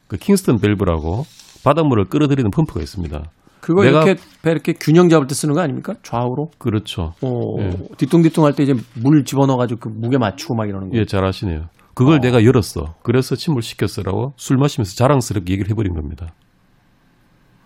[0.09, 1.25] 그 킹스턴 밸브라고
[1.65, 3.23] 바닷물을 끌어들이는 펌프가 있습니다.
[3.61, 5.95] 그거 이렇게 배 이렇게 균형 잡을 때 쓰는 거 아닙니까?
[6.03, 6.49] 좌우로.
[6.59, 7.13] 그렇죠.
[7.23, 7.31] 어,
[7.61, 7.71] 예.
[7.99, 10.97] 뒤뚱뒤뚱 할 때 이제 물 집어넣어 가지고 그 무게 맞추고 막 이러는 거.
[10.99, 11.67] 예, 잘 아시네요.
[11.95, 12.95] 그걸 내가 열었어.
[13.03, 16.29] 그래서 침몰 시켰어라고 술 마시면서 자랑스럽게 얘기를 해버린 겁니다.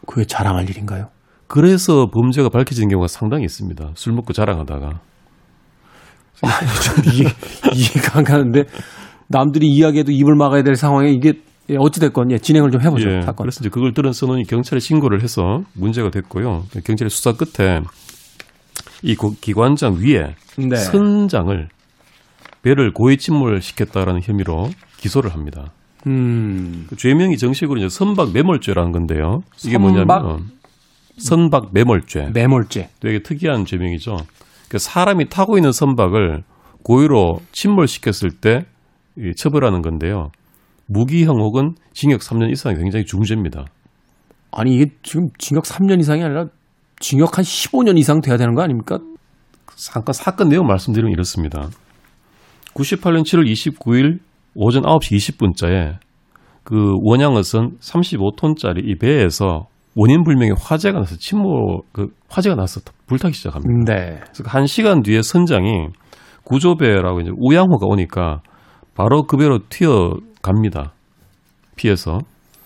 [0.07, 1.09] 그게 자랑할 일인가요?
[1.47, 3.93] 그래서 범죄가 밝혀지는 경우가 상당히 있습니다.
[3.95, 5.01] 술 먹고 자랑하다가.
[6.83, 7.29] 좀 이해,
[7.75, 8.65] 이해가 안 가는데
[9.29, 11.35] 남들이 이야기해도 입을 막아야 될 상황에 이게
[11.71, 13.11] 예, 어찌됐건 예, 진행을 좀 해보죠.
[13.11, 13.45] 예, 사건.
[13.47, 16.67] 그래서 이제 그걸 들은 선원이 경찰에 신고를 해서 문제가 됐고요.
[16.85, 17.81] 경찰의 수사 끝에
[19.03, 20.77] 이 고- 기관장 위에 네.
[20.77, 21.69] 선장을
[22.63, 25.73] 배를 고의 침몰시켰다라는 혐의로 기소를 합니다.
[26.07, 26.87] 음.
[26.89, 29.43] 그 죄명이 정식으로 이제 선박 매몰죄라는 건데요.
[29.65, 29.81] 이게 선박?
[30.23, 30.51] 뭐냐면
[31.19, 32.31] 선박 매몰죄.
[32.35, 32.91] 매몰죄.
[33.01, 34.19] 되게 특이한 죄명이죠.
[34.69, 36.43] 그 사람이 타고 있는 선박을
[36.83, 40.31] 고의로 침몰시켰을 때이 처벌하는 건데요.
[40.87, 43.65] 무기형 혹은 징역 3년 이상이 굉장히 중죄입니다.
[44.53, 46.47] 아니 이게 지금 징역 3년 이상이 아니라
[47.01, 48.99] 징역 한 15년 이상 돼야 되는 거 아닙니까?
[49.77, 51.69] 잠깐 사건 내용 말씀드리면 이렇습니다.
[52.75, 54.19] 98년 7월 29일
[54.55, 55.99] 오전 9시 20분자에
[56.63, 63.95] 그 원양어선 35톤짜리 이 배에서 원인 불명의 화재가 나서 침몰 그 화재가 나서 불타기 시작합니다.
[63.95, 64.21] 네.
[64.21, 65.89] 그래서 한 시간 뒤에 선장이
[66.45, 68.41] 구조배라고 이제 우양호가 오니까
[68.95, 70.93] 바로 그 배로 튀어갑니다.
[71.77, 72.19] 피해서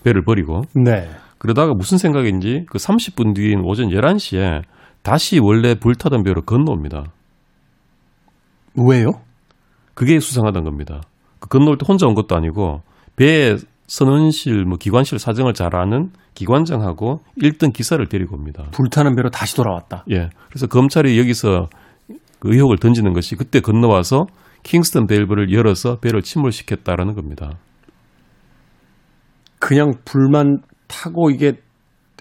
[0.05, 1.09] 배를 버리고 네.
[1.39, 4.63] 그러다가 무슨 생각인지 그 30분 뒤인 오전 11시에
[5.03, 7.05] 다시 원래 불타던 배로 건너옵니다.
[8.75, 9.11] 왜요?
[9.95, 11.01] 그게 수상하던 겁니다.
[11.41, 12.83] 그 건너올 때 혼자 온 것도 아니고
[13.17, 13.57] 배에
[13.89, 18.69] 선원실, 뭐 기관실 사정을 잘 아는 기관장하고 1등 기사를 데리고 옵니다.
[18.71, 20.05] 불타는 배로 다시 돌아왔다.
[20.13, 20.29] 예.
[20.49, 21.69] 그래서 검찰이 여기서
[22.39, 24.27] 그 의혹을 던지는 것이 그때 건너와서
[24.63, 27.59] 킹스턴 밸브를 열어서 배를 침몰시켰다라는 겁니다.
[29.59, 31.55] 그냥 불만 타고 이게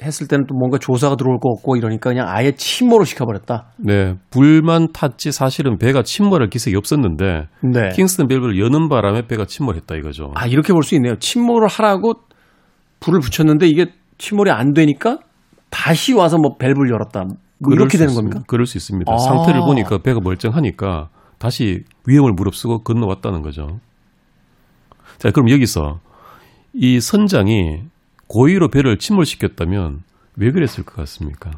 [0.02, 3.74] 했을 때는 또 뭔가 조사가 들어올 거 없고 이러니까 그냥 아예 침몰을 시켜버렸다.
[3.78, 4.14] 네.
[4.30, 7.90] 불만 탔지 사실은 배가 침몰할 기색이 없었는데 네.
[7.96, 10.32] 킹스턴 밸브를 여는 바람에 배가 침몰했다 이거죠.
[10.36, 11.16] 아 이렇게 볼 수 있네요.
[11.18, 12.14] 침몰을 하라고
[13.00, 15.20] 불을 붙였는데 이게 침몰이 안 되니까
[15.70, 17.24] 다시 와서 뭐 밸브를 열었다.
[17.24, 18.34] 뭐 이렇게 수 되는 있습니다.
[18.36, 18.46] 겁니까?
[18.48, 19.12] 그럴 수 있습니다.
[19.12, 19.18] 아.
[19.18, 23.80] 상태를 보니까 배가 멀쩡하니까 다시 위험을 무릅쓰고 건너왔다는 거죠.
[25.18, 26.00] 자, 그럼 여기서
[26.74, 27.82] 이 선장이
[28.28, 30.04] 고의로 배를 침몰시켰다면
[30.36, 31.52] 왜 그랬을 것 같습니까?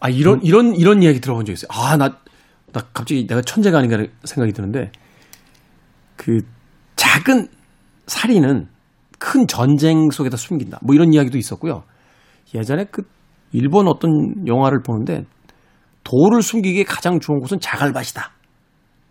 [0.00, 1.68] 아 이런 이런 이런 이야기 들어본 적 있어요.
[1.70, 2.18] 아나나
[2.72, 4.92] 갑자기 내가 천재가 아닌가 생각이 드는데
[6.16, 6.40] 그
[6.96, 7.48] 작은
[8.06, 8.68] 살인은
[9.18, 10.78] 큰 전쟁 속에다 숨긴다.
[10.82, 11.82] 뭐 이런 이야기도 있었고요.
[12.54, 13.02] 예전에 그
[13.52, 14.10] 일본 어떤
[14.46, 15.24] 영화를 보는데
[16.04, 18.37] 돌을 숨기기에 가장 좋은 곳은 자갈밭이다.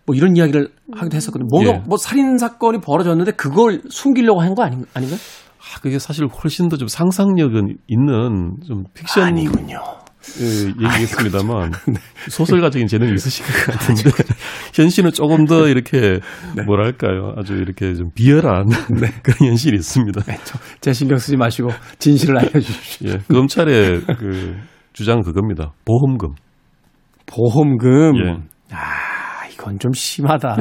[0.08, 1.48] 뭐 이런 이야기를 하기도 했었거든요.
[1.52, 1.84] 뭔가 예.
[1.86, 5.20] 뭐 살인 사건이 벌어졌는데 그걸 숨기려고 한 거 아닌, 아닌가요?
[5.60, 9.78] 아, 그게 사실 훨씬 더 좀 상상력은 있는 좀 픽션 아니군요.
[10.42, 11.72] 예, 얘기겠습니다만
[12.30, 14.10] 소설가적인 재능이 있으신 것 같은데
[14.74, 16.20] 현실은 조금 더 이렇게
[16.66, 18.66] 뭐랄까요 아주 이렇게 좀 비열한
[19.24, 20.22] 그런 현실이 있습니다.
[20.82, 23.10] 제 신경 쓰지 마시고 진실을 알려주십시오.
[23.10, 24.56] 예, 검찰의 그
[24.94, 25.72] 주장은 그겁니다.
[25.86, 26.30] 보험금.
[27.26, 28.16] 보험금.
[28.18, 28.32] 예.
[28.72, 29.07] 아,
[29.58, 30.56] 이건 좀 심하다.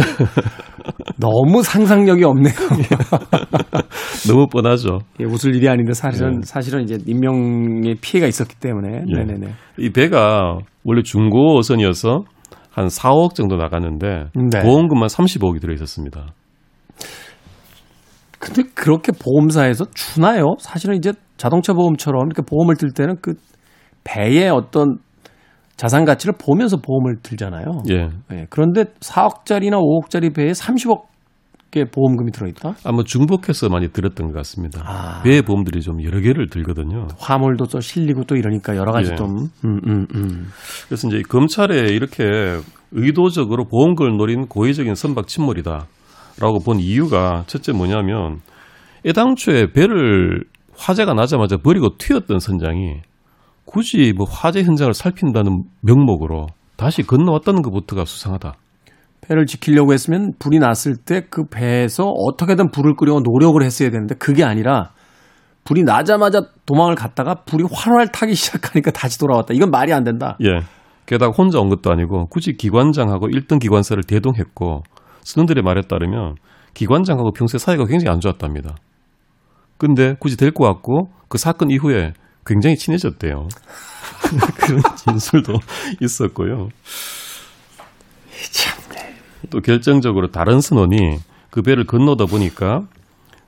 [1.20, 2.54] 너무 상상력이 없네요.
[4.26, 5.00] 너무 뻔하죠.
[5.20, 6.46] 예, 웃을 일이 아닌데 사실은 예.
[6.46, 9.04] 사실은 이제 인명의 피해가 있었기 때문에.
[9.06, 9.14] 예.
[9.14, 9.52] 네네네.
[9.78, 12.24] 이 배가 원래 중고 어선이어서
[12.70, 14.62] 한 4억 정도 나갔는데 네.
[14.62, 16.26] 보험금만 35억이 들어 있었습니다.
[18.38, 20.54] 근데 그렇게 보험사에서 주나요?
[20.58, 23.34] 사실은 이제 자동차 보험처럼 이렇게 보험을 들 때는 그
[24.04, 24.98] 배의 어떤
[25.76, 27.82] 자산 가치를 보면서 보험을 들잖아요.
[27.90, 28.08] 예.
[28.32, 32.76] 예, 그런데 4억짜리나 5억짜리 배에 30억의 보험금이 들어있다?
[32.84, 34.82] 아마 중복해서 많이 들었던 것 같습니다.
[34.86, 35.22] 아.
[35.22, 37.08] 배 보험들이 좀 여러 개를 들거든요.
[37.18, 39.16] 화물도 또 실리고 또 이러니까 여러 가지 예.
[39.16, 40.46] 좀, 음, 음, 음.
[40.88, 42.24] 그래서 이제 검찰에 이렇게
[42.92, 48.40] 의도적으로 보험금을 노린 고의적인 선박 침몰이다라고 본 이유가 첫째 뭐냐면
[49.04, 50.44] 애당초에 배를
[50.78, 53.00] 화재가 나자마자 버리고 튀었던 선장이
[53.66, 58.54] 굳이 뭐 화재 현장을 살핀다는 명목으로 다시 건너왔다는 것부터가 수상하다.
[59.22, 64.44] 배를 지키려고 했으면 불이 났을 때 그 배에서 어떻게든 불을 끄려고 노력을 했어야 되는데 그게
[64.44, 64.90] 아니라
[65.64, 69.52] 불이 나자마자 도망을 갔다가 불이 활활 타기 시작하니까 다시 돌아왔다.
[69.52, 70.38] 이건 말이 안 된다.
[70.44, 70.60] 예.
[71.06, 74.82] 게다가 혼자 온 것도 아니고 굳이 기관장하고 1등 기관사를 대동했고
[75.22, 76.36] 선원들의 말에 따르면
[76.74, 78.76] 기관장하고 평소에 사이가 굉장히 안 좋았답니다.
[79.78, 82.12] 근데 굳이 데리고 왔고 그 사건 이후에
[82.46, 83.48] 굉장히 친해졌대요.
[84.56, 85.54] 그런 진술도
[86.00, 86.68] 있었고요.
[89.50, 91.18] 또 결정적으로 다른 선원이
[91.50, 92.86] 그 배를 건너다 보니까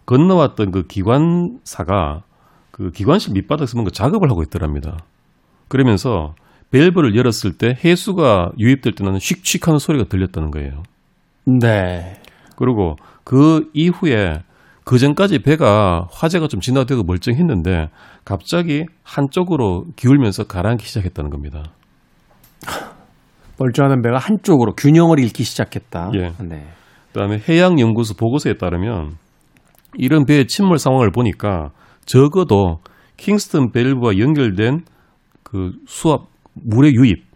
[0.07, 2.23] 건너왔던 그 기관사가
[2.71, 4.99] 그 기관실 밑바닥에서 뭔가 작업을 하고 있더랍니다.
[5.69, 6.35] 그러면서
[6.71, 10.83] 밸브를 열었을 때 해수가 유입될 때 나는 씩씩 하는 소리가 들렸다는 거예요.
[11.45, 12.21] 네.
[12.57, 14.43] 그리고 그 이후에
[14.89, 17.91] 그 전까지 배가 화재가 좀 진화되고 멀쩡했는데
[18.25, 21.75] 갑자기 한쪽으로 기울면서 가라앉기 시작했다는 겁니다.
[23.59, 26.13] 멀쩡하던 배가 한쪽으로 균형을 잃기 시작했다.
[26.15, 26.33] 예.
[26.43, 26.67] 네.
[27.13, 29.19] 그다음에 해양연구소 보고서에 따르면
[29.99, 31.73] 이런 배의 침몰 상황을 보니까
[32.07, 32.79] 적어도
[33.19, 34.87] 킹스턴 밸브와 연결된
[35.43, 37.28] 그 수압 물의 유입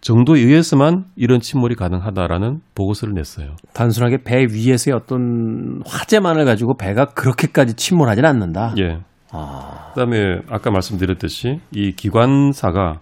[0.00, 3.56] 정도에 의해서만 이런 침몰이 가능하다라는 보고서를 냈어요.
[3.72, 8.74] 단순하게 배 위에서의 어떤 화재만을 가지고 배가 그렇게까지 침몰하진 않는다.
[8.78, 9.00] 예.
[9.30, 13.00] 아, 그다음에 아까 말씀드렸듯이 이 기관사가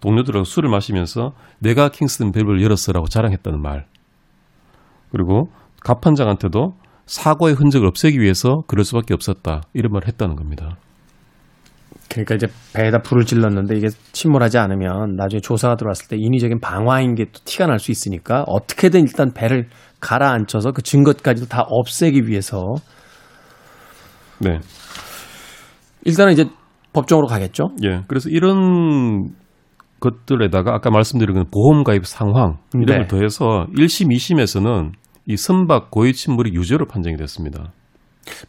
[0.00, 3.86] 동료들하고 술을 마시면서 내가 킹스턴 밸브를 열었어라고 자랑했다는 말.
[5.12, 5.50] 그리고
[5.82, 6.74] 갑판장한테도
[7.06, 10.76] 사고의 흔적을 없애기 위해서 그럴 수밖에 없었다 이런 말을 했다는 겁니다.
[12.10, 17.24] 그러니까 이제 배에다 불을 질렀는데 이게 침몰하지 않으면 나중에 조사가 들어왔을 때 인위적인 방화인 게
[17.32, 19.68] 또 티가 날 수 있으니까 어떻게든 일단 배를
[20.00, 22.64] 가라앉혀서 그 증거까지도 다 없애기 위해서
[24.40, 24.58] 네.
[26.04, 26.46] 일단은 이제
[26.92, 27.68] 법정으로 가겠죠.
[27.84, 28.00] 예.
[28.08, 29.28] 그래서 이런
[30.00, 32.96] 것들에다가 아까 말씀드린 그 보험 가입 상황 이런 네.
[32.96, 34.92] 걸 더해서 1심, 2심에서는
[35.26, 37.72] 이 선박 고의 침몰이 유죄로 판정이 됐습니다.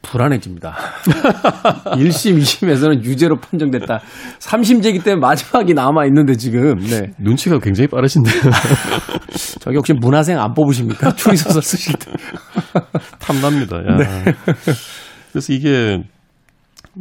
[0.01, 0.75] 불안해집니다.
[1.97, 3.99] 1심, 2심에서는 유죄로 판정됐다.
[4.39, 6.77] 3심제기 때문에 마지막이 남아 있는데 지금.
[6.79, 7.11] 네.
[7.19, 8.41] 눈치가 굉장히 빠르신데요.
[9.59, 11.13] 저기 혹시 문화생 안 뽑으십니까?
[11.15, 12.11] 추리소설 쓰실 때.
[13.19, 13.77] 탐납니다.
[13.77, 14.33] 야.
[15.31, 16.03] 그래서 이게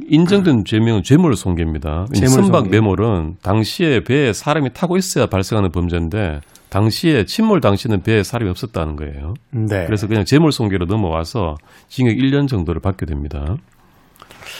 [0.08, 2.06] 인정된 죄명은 죄물 손괴입니다.
[2.14, 2.28] 죄물손괴.
[2.28, 6.40] 선박 매몰은 당시에 배에 사람이 타고 있어야 발생하는 범죄인데
[6.70, 9.34] 당시에 침몰 당시는 배에 사람이 없었다는 거예요.
[9.50, 9.84] 네.
[9.86, 11.56] 그래서 그냥 재물손괴로 넘어와서
[11.88, 13.56] 징역 1년 정도를 받게 됩니다.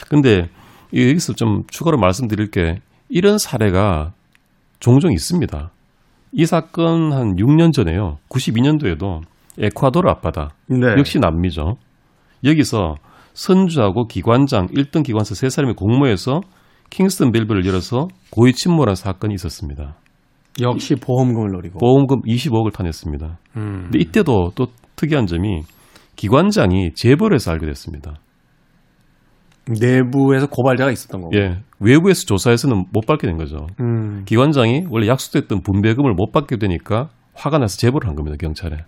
[0.09, 0.49] 근데
[0.93, 4.13] 이- 여기서 좀 추가로 말씀드릴 게 이런 사례가
[4.81, 5.71] 종종 있습니다.
[6.33, 8.19] 이 사건 한 6년 전에요.
[8.29, 9.21] 92년도에도
[9.59, 10.79] 에콰도르 앞바다 네.
[10.99, 11.77] 역시 남미죠.
[12.45, 12.97] 여기서
[13.35, 16.41] 선주하고 기관장 1등 기관사 세 사람이 공모해서
[16.91, 19.95] 킹스턴 밸브를 열어서 고의 침몰한 사건이 있었습니다.
[20.61, 21.79] 역시 보험금을 노리고.
[21.79, 23.39] 보험금 20억을 타냈습니다.
[23.57, 23.83] 음.
[23.85, 25.63] 근데 이때도 또 특이한 점이
[26.17, 28.17] 기관장이 재벌을 해서 알게 됐습니다.
[29.81, 31.37] 내부에서 고발자가 있었던 거고.
[31.37, 33.67] 예, 외부에서 조사해서는 못 받게 된 거죠.
[33.81, 34.25] 음.
[34.25, 38.79] 기관장이 원래 약속됐던 분배금을 못 받게 되니까 화가 나서 제보를 한 겁니다 경찰에.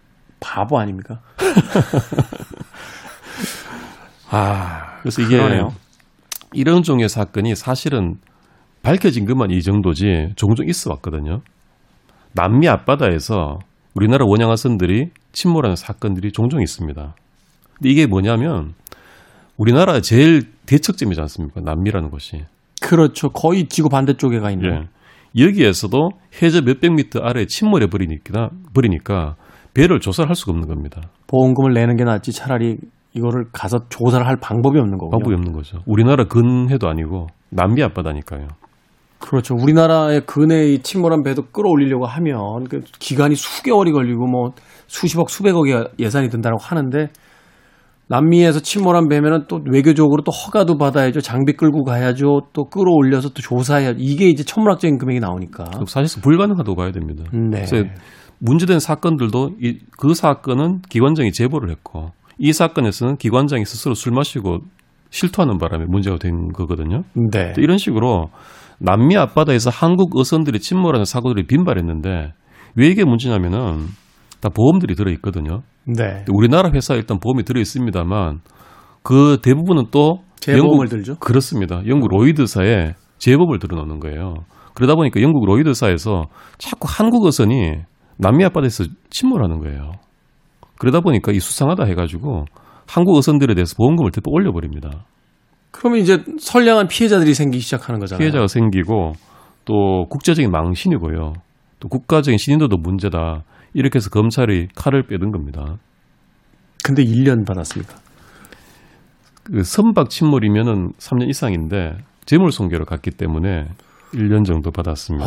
[0.41, 1.21] 바보 아닙니까?
[4.31, 5.69] 아, 그래서 이게 그러네요.
[6.53, 8.17] 이런 종류의 사건이 사실은
[8.83, 11.41] 밝혀진 것만 이 정도지 종종 있어 왔거든요.
[12.35, 13.59] 남미 앞바다에서
[13.95, 17.15] 우리나라 원양어선들이 침몰하는 사건들이 종종 있습니다.
[17.75, 18.75] 근데 이게 뭐냐면
[19.57, 21.61] 우리나라 제일 대척점이지 않습니까?
[21.61, 22.45] 남미라는 곳이.
[22.81, 23.29] 그렇죠.
[23.29, 24.89] 거의 지구 반대쪽에 가 있는.
[25.37, 25.43] 예.
[25.45, 26.11] 여기에서도
[26.43, 29.37] 해저 몇백 미터 아래에 침몰해 버리니까, 버리니까
[29.75, 31.01] 배를 조사를 할 수가 없는 겁니다.
[31.27, 32.77] 보험금을 내는 게 낫지 차라리
[33.15, 35.11] 이거를 가서 조사를 할 방법이 없는 거군요.
[35.11, 35.79] 방법이 없는 거죠.
[35.87, 38.49] 우리나라 근해도 아니고 남미 앞바다니까요.
[39.23, 39.55] 그렇죠.
[39.55, 44.51] 우리나라의 근해의 침몰한 배도 끌어올리려고 하면 그 기간이 수개월이 걸리고 뭐
[44.87, 47.09] 수십억 수백억의 예산이 든다고 하는데
[48.09, 51.21] 남미에서 침몰한 배면은 또 외교적으로 또 허가도 받아야죠.
[51.21, 52.43] 장비 끌고 가야죠.
[52.53, 53.99] 또 끌어올려서 또 조사해야죠.
[54.01, 55.65] 이게 이제 천문학적인 금액이 나오니까.
[55.87, 57.25] 사실상 불가능하다고 봐야 됩니다.
[57.33, 57.65] 네.
[57.65, 57.77] 그래서
[58.41, 64.59] 문제된 사건들도 이, 그 사건은 기관장이 제보를 했고 이 사건에서는 기관장이 스스로 술 마시고
[65.11, 67.05] 실토하는 바람에 문제가 된 거거든요.
[67.15, 67.53] 네.
[67.53, 68.29] 또 이런 식으로
[68.85, 72.33] 남미 앞바다에서 한국 어선들이 침몰하는 사고들이 빈발했는데
[72.75, 73.87] 왜 이게 문제냐면은
[74.41, 75.63] 다 보험들이 들어 있거든요.
[75.85, 76.25] 네.
[76.29, 78.41] 우리나라 회사 일단 보험이 들어 있습니다만
[79.05, 81.17] 그 대부분은 또 재보험을 들죠.
[81.21, 81.81] 그렇습니다.
[81.87, 84.35] 영국 로이드사에 제법을 들어놓는 거예요.
[84.75, 86.27] 그러다 보니까 영국 로이드사에서
[86.59, 87.75] 자꾸 한국 어선이
[88.19, 89.93] 남미 앞바다에서 침몰하는 거예요.
[90.79, 92.47] 그러다 보니까 이 수상하다 해가지고
[92.89, 95.05] 한국 어선들에 대해서 보험금을 대폭 올려버립니다.
[95.73, 98.21] 그러면 이제 선량한 피해자들이 생기기 시작하는 거잖아요.
[98.21, 99.15] 피해자가 생기고
[99.65, 101.33] 또 국제적인 망신이고요.
[101.81, 103.43] 또 국가적인 신인도도 문제다.
[103.75, 105.79] 이렇게 해서 검찰이 칼을 빼든 겁니다.
[106.85, 107.95] 근데 1년 받았습니까?
[109.45, 113.67] 그 선박 침몰이면은 3년 이상인데 재물 손괴로 갔기 때문에
[114.13, 115.27] 1년 정도 받았습니다.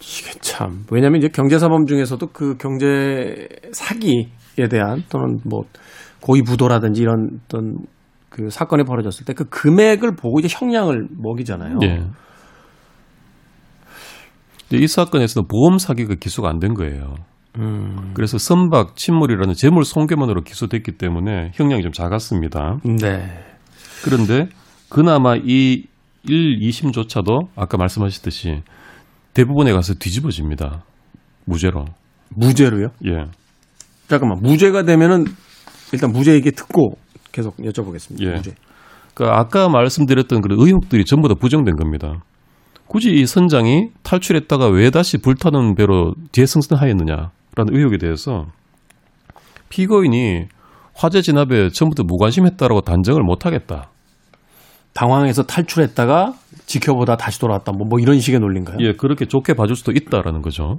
[0.00, 5.64] 이게 참 왜냐하면 이제 경제 사범 중에서도 그 경제 사기에 대한 또는 뭐
[6.22, 7.78] 고의 부도라든지 이런 어떤
[8.30, 11.78] 그 사건이 벌어졌을 때 그 금액을 보고 이제 형량을 먹이잖아요.
[11.82, 12.04] 예.
[14.72, 17.14] 이 사건에서는 보험 사기가 기소가 안 된 거예요.
[17.58, 22.78] 음, 그래서 선박 침몰이라는 재물 손괴만으로 기소됐기 때문에 형량이 좀 작았습니다.
[22.84, 23.44] 네.
[24.04, 24.46] 그런데
[24.88, 25.84] 그나마 이
[26.24, 28.62] 1, 2심조차도 아까 말씀하셨듯이
[29.34, 30.84] 대부분에 가서 뒤집어집니다.
[31.46, 31.86] 무죄로.
[32.36, 32.88] 무죄로요?
[33.06, 33.24] 예.
[34.08, 35.24] 잠깐만 무죄가 되면은
[35.92, 36.92] 일단 무죄 얘기 듣고
[37.32, 38.22] 계속 여쭤보겠습니다.
[38.22, 38.42] 예.
[39.14, 42.22] 그러니까 아까 말씀드렸던 그런 의혹들이 전부 다 부정된 겁니다.
[42.86, 47.30] 굳이 이 선장이 탈출했다가 왜 다시 불타는 배로 재승선하였느냐라는
[47.70, 48.46] 의혹에 대해서
[49.68, 50.48] 피고인이
[50.94, 53.90] 화재 진압에 처음부터 무관심했다라고 단정을 못하겠다.
[54.92, 56.34] 당황해서 탈출했다가
[56.66, 57.72] 지켜보다 다시 돌아왔다.
[57.72, 58.78] 뭐, 뭐 이런 식의 논리인가요?
[58.80, 60.78] 예, 그렇게 좋게 봐줄 수도 있다라는 거죠.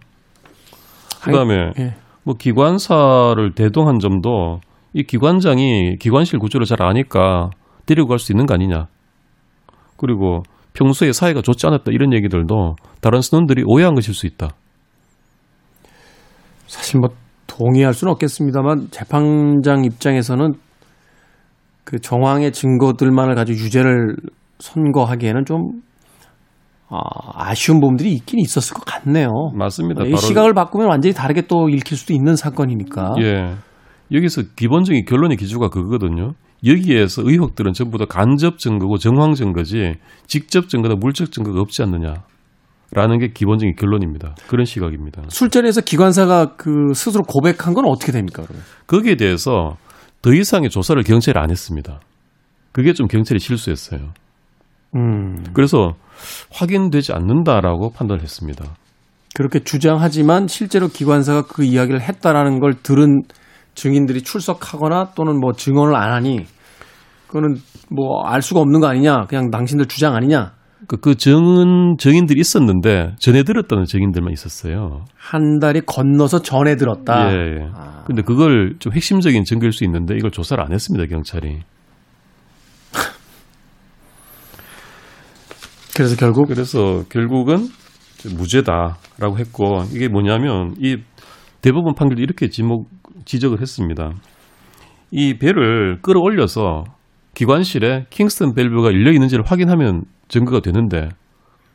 [1.24, 1.96] 그다음에 예.
[2.24, 4.60] 뭐 기관사를 대동한 점도
[4.94, 7.50] 이 기관장이 기관실 구조를 잘 아니까
[7.86, 8.88] 데리고 갈 수 있는 거 아니냐.
[9.98, 14.50] 그리고 평소에 사이가 좋지 않았다 이런 얘기들도 다른 선원들이 오해한 것일 수 있다.
[16.68, 17.10] 사실 뭐
[17.48, 20.54] 동의할 수는 없겠습니다만 재판장 입장에서는
[21.84, 24.16] 그 정황의 증거들만을 가지고 유죄를
[24.60, 25.82] 선고하기에는 좀
[26.90, 26.98] 아,
[27.36, 29.30] 아쉬운 부분들이 있긴 있었을 것 같네요.
[29.56, 30.04] 맞습니다.
[30.06, 33.14] 이 시각을 바꾸면 완전히 다르게 또 읽힐 수도 있는 사건이니까.
[33.22, 33.56] 예.
[34.12, 36.34] 여기서 기본적인 결론의 기조가 그거거든요.
[36.66, 39.96] 여기에서 의혹들은 전부 다 간접 증거고 정황 증거지
[40.28, 42.24] 직접 증거나 물적 증거가 없지 않느냐.
[42.94, 44.36] 라는 게 기본적인 결론입니다.
[44.48, 45.24] 그런 시각입니다.
[45.30, 48.44] 술자리에서 기관사가 그 스스로 고백한 건 어떻게 됩니까?
[48.46, 48.66] 그러면?
[48.86, 49.78] 거기에 대해서
[50.22, 52.02] 더 이상의 조사를 경찰이 안 했습니다.
[52.74, 54.10] 그게 좀 경찰이 실수했어요.
[54.96, 55.42] 음.
[55.54, 55.94] 그래서
[56.52, 58.66] 확인되지 않는다라고 판단을 했습니다.
[59.36, 63.22] 그렇게 주장하지만 실제로 기관사가 그 이야기를 했다라는 걸 들은
[63.76, 66.46] 증인들이 출석하거나 또는 뭐 증언을 안 하니
[67.28, 67.56] 그거는
[67.90, 70.54] 뭐 알 수가 없는 거 아니냐 그냥 당신들 주장 아니냐
[70.88, 75.06] 그, 그 증인, 증인들이 있었는데 전해 들었다는 증인들만 있었어요.
[75.16, 77.32] 한 달이 건너서 전해 들었다.
[77.32, 77.70] 예, 예.
[77.76, 78.04] 아.
[78.08, 81.60] 근데 그걸 좀 핵심적인 증거일 수 있는데 이걸 조사를 안 했습니다, 경찰이.
[85.96, 87.68] 그래서 결국 그래서 결국은
[88.36, 90.98] 무죄다라고 했고 이게 뭐냐면 이
[91.62, 92.90] 대법원 판결도 이렇게 지목
[93.26, 94.12] 지적을 했습니다.
[95.12, 96.86] 이 배를 끌어올려서
[97.34, 101.10] 기관실에 킹스턴 밸브가 열려 있는지를 확인하면 증거가 되는데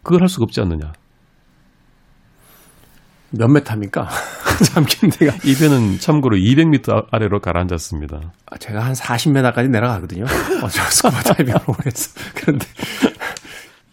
[0.02, 0.92] 그걸 할 수가 없지 않느냐.
[3.30, 4.08] 몇 메타입니까?
[4.72, 8.32] 잠긴 데가 이 배는 참고로 200m 아래로 가라앉았습니다.
[8.58, 10.24] 제가 한 40m까지 내려가거든요.
[10.62, 12.66] 어저 스쿠버 다이빙을 해서 그런데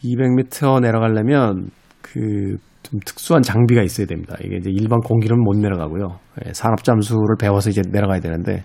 [0.04, 1.70] 200m 내려가려면
[2.02, 2.58] 그
[2.94, 4.36] 좀 특수한 장비가 있어야 됩니다.
[4.46, 6.20] 이게 이제 일반 공기는 못 내려가고요.
[6.46, 8.64] 예, 산업 잠수를 배워서 이제 내려가야 되는데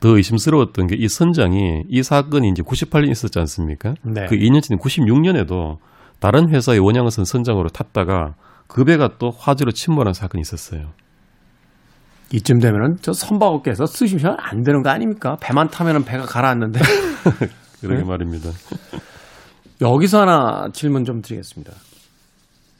[0.00, 3.94] 더 의심스러웠던 게 이 선장이 이 사건이 이제 98년 있었지 않습니까?
[4.04, 4.26] 네.
[4.28, 5.78] 그 2년 전인 96년에도
[6.20, 8.34] 다른 회사의 원양어선 선장으로 탔다가
[8.66, 10.90] 그 배가 또 화재로 침몰한 사건이 있었어요.
[12.34, 15.36] 이쯤 되면은 저 선박업계에서 쓰시면 안 되는 거 아닙니까?
[15.40, 16.80] 배만 타면은 배가 가라앉는데
[17.80, 18.04] 그러게 네?
[18.04, 18.50] 말입니다.
[19.80, 21.72] 여기서 하나 질문 좀 드리겠습니다.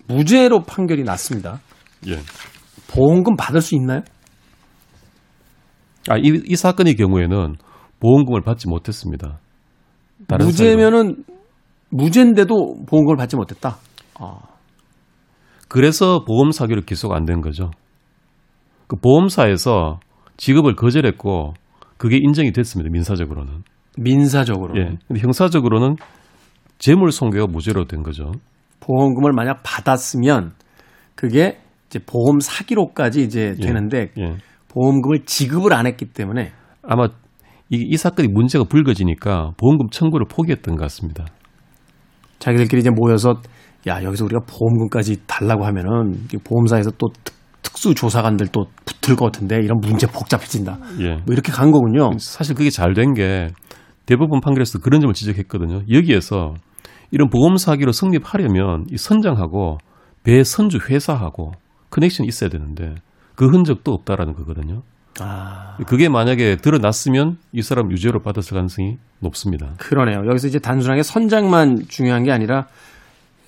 [0.09, 1.61] 무죄로 판결이 났습니다.
[2.09, 2.19] 예.
[2.89, 4.03] 보험금 받을 수 있나요?
[6.09, 7.57] 아, 이, 이 사건의 경우에는
[8.01, 9.39] 보험금을 받지 못했습니다.
[10.27, 11.25] 다른 무죄면은
[11.91, 13.77] 무죄인데도 보험금을 받지 못했다.
[14.19, 14.39] 아,
[15.69, 17.71] 그래서 보험 사기로 기소가 안 된 거죠.
[18.89, 20.01] 그 보험사에서
[20.37, 21.55] 지급을 거절했고
[21.97, 22.91] 그게 인정이 됐습니다.
[22.93, 23.63] 민사적으로는.
[23.97, 24.97] 민사적으로 예.
[25.07, 25.97] 근데 형사적으로는
[26.79, 28.33] 재물 손괴가 무죄로 된 거죠.
[28.83, 30.53] 보험금을 만약 받았으면
[31.15, 33.67] 그게 이제 보험 사기로까지 이제 예.
[33.67, 34.37] 되는데 예.
[34.69, 36.53] 보험금을 지급을 안 했기 때문에
[36.83, 37.07] 아마
[37.71, 41.25] 이, 이 사건이 문제가 불거지니까 보험금 청구를 포기했던 것 같습니다.
[42.39, 43.41] 자기들끼리 이제 모여서
[43.87, 47.35] 야 여기서 우리가 보험금까지 달라고 하면은 이 보험사에서 또 특,
[47.75, 50.79] 수 조사관들 또 붙을 것 같은데 이런 문제 복잡해진다.
[51.01, 51.15] 예.
[51.15, 52.11] 뭐 이렇게 간 거군요.
[52.19, 53.49] 사실 그게 잘 된 게
[54.07, 55.83] 대법원 판결에서 그런 점을 지적했거든요.
[55.91, 56.55] 여기에서
[57.13, 59.79] 이런 보험 사기로 성립하려면 이 선장하고
[60.25, 61.53] 배 선주 회사하고
[61.91, 62.95] 커넥션이 있어야 되는데
[63.37, 64.83] 그 흔적도 없다라는 거거든요.
[65.21, 69.75] 아 그게 만약에 드러났으면 이 사람 유죄로 받았을 가능성이 높습니다.
[69.79, 70.27] 그러네요.
[70.27, 72.67] 여기서 이제 단순하게 선장만 중요한 게 아니라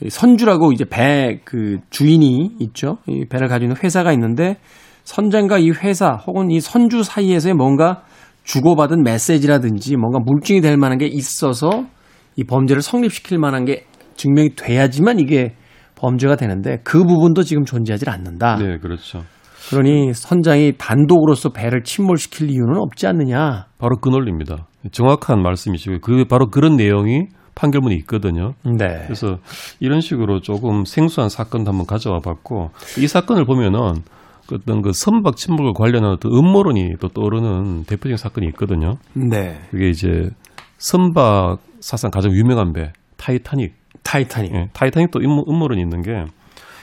[0.02, 2.98] 이 선주라고 이제 배 그 주인이 있죠.
[3.06, 4.58] 이 배를 가지고 있는 회사가 있는데
[5.04, 8.02] 선장과 이 회사 혹은 이 선주 사이에서의 뭔가
[8.44, 11.86] 주고받은 메시지라든지 뭔가 물증이 될 만한 게 있어서
[12.36, 13.84] 이 범죄를 성립시킬 만한 게
[14.16, 15.54] 증명이 돼야지만 이게
[15.96, 18.56] 범죄가 되는데 그 부분도 지금 존재하지 않는다.
[18.56, 19.22] 네, 그렇죠.
[19.70, 23.66] 그러니 선장이 단독으로서 배를 침몰시킬 이유는 없지 않느냐.
[23.78, 24.66] 바로 그 논리입니다.
[24.92, 26.00] 정확한 말씀이시고요.
[26.00, 28.54] 그 바로 그런 내용이 판결문에 있거든요.
[28.64, 29.02] 네.
[29.04, 29.38] 그래서
[29.80, 34.02] 이런 식으로 조금 생소한 사건도 한번 가져와 봤고 이 사건을 보면은
[34.46, 38.96] 그 어떤 그 선박 침몰과 관련한 어떤 음모론이 또 떠오르는 대표적인 사건이 있거든요.
[39.14, 39.60] 네.
[39.70, 40.28] 그게 이제
[40.84, 43.72] 선박 사상 가장 유명한 배 타이타닉.
[44.02, 44.54] 타이타닉.
[44.54, 46.26] 예, 타이타닉도 음모, 음모론이 있는 게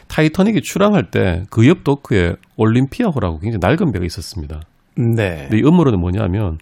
[0.08, 4.62] 타이타닉이 출항할 때 그 옆 도크에 올림피아호라고 굉장히 낡은 배가 있었습니다.
[4.98, 5.48] 네.
[5.50, 6.58] 근데 이 음모론은 뭐냐면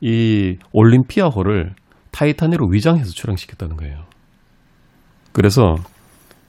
[0.00, 1.74] 이 올림피아호를
[2.10, 4.04] 타이타닉으로 위장해서 출항시켰다는 거예요.
[5.32, 5.74] 그래서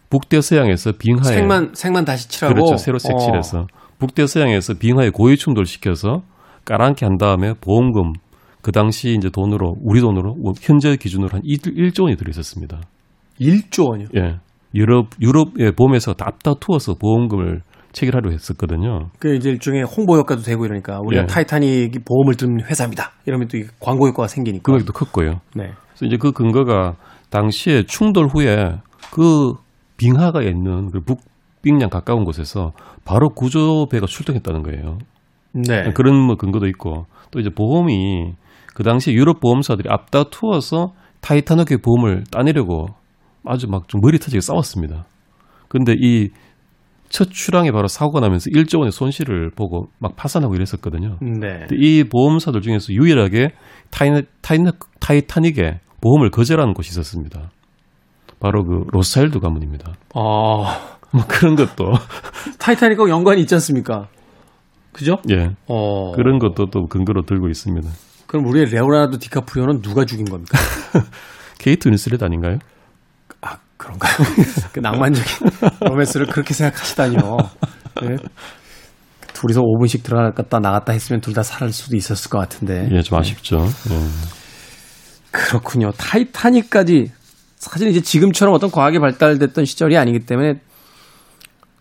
[0.09, 3.67] 북대서양에서 빙하에 색만 색만 다시 칠하고 그렇죠 새로 색칠해서
[3.99, 6.21] 북대서양에서 빙하에 고유 충돌 시켜서
[6.63, 8.13] 까랑케 한 다음에 보험금
[8.61, 12.81] 그 당시 이제 돈으로 우리 돈으로 현재 기준으로 한 1, 조 원이 들어 있었습니다.
[13.39, 14.07] 1조 원이요.
[14.17, 14.39] 예.
[14.75, 19.09] 유럽 유럽의 보험회사가 다 앞다투어서 보험금을 체결하려 했었거든요.
[19.17, 21.27] 그 이제 일종의 홍보 효과도 되고 이러니까 우리가 예.
[21.27, 23.11] 타이타닉이 보험을 든 회사입니다.
[23.25, 24.63] 이러면 또 광고 효과가 생기니까.
[24.63, 25.39] 금액도 컸고요.
[25.55, 25.71] 네.
[25.89, 26.95] 그래서 이제 그 근거가
[27.29, 28.75] 당시에 충돌 후에
[29.11, 29.53] 그
[29.97, 32.73] 빙하가 있는 그 북빙양 가까운 곳에서
[33.05, 34.99] 바로 구조배가 출동했다는 거예요.
[35.53, 35.91] 네.
[35.93, 38.33] 그런 뭐 근거도 있고 또 이제 보험이
[38.79, 42.85] 그 당시 유럽 보험사들이 앞다투어서 타이타닉의 보험을 따내려고
[43.45, 45.03] 아주 막 좀 머리 터지게 싸웠습니다.
[45.67, 46.29] 근데 이
[47.09, 51.17] 첫 출항에 바로 사고가 나면서 1조 원의 손실을 보고 막 파산하고 이랬었거든요.
[51.21, 51.65] 네.
[51.73, 53.49] 이 보험사들 중에서 유일하게
[53.89, 54.09] 타이,
[54.41, 54.59] 타이,
[54.99, 57.49] 타이타닉에 보험을 거절하는 곳이 있었습니다.
[58.39, 59.93] 바로 그 로스차일드 가문입니다.
[60.15, 60.63] 어,
[61.11, 61.91] 뭐 그런 것도
[62.59, 64.07] 타이타닉하고 연관이 있지 않습니까?
[64.93, 65.17] 그죠?
[65.31, 65.49] 예.
[65.67, 66.11] 어.
[66.11, 67.89] 그런 것도 또 근거로 들고 있습니다.
[68.29, 70.55] 그럼 우리의 레오나르도 디카프리오는 누가 죽인 겁니까?
[71.57, 72.59] 케이트 윈슬렛 아닌가요?
[73.41, 74.13] 아, 그런가요?
[74.71, 75.49] 그 낭만적인
[75.81, 77.37] 로맨스를 그렇게 생각하시다니요.
[78.03, 78.15] 네.
[79.33, 82.87] 둘이서 5분씩 들어갔다 나갔다 했으면 둘 다 살을 수도 있었을 것 같은데.
[82.91, 83.65] 예, 좀 아쉽죠.
[83.89, 84.07] 예.
[85.31, 85.91] 그렇군요.
[85.97, 87.11] 타이타닉까지
[87.55, 90.59] 사실 이제 지금처럼 어떤 과학이 발달됐던 시절이 아니기 때문에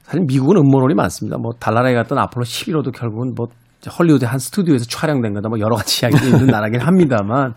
[0.04, 1.36] 사실 미국은 음모론이 많습니다.
[1.36, 3.48] 뭐 달나라에 갔던 아폴로 11호도 결국은 뭐
[3.86, 7.54] 헐리우드 한 스튜디오에서 촬영된 거다 뭐 여러 가지 이야기가 있는 나라긴 합니다만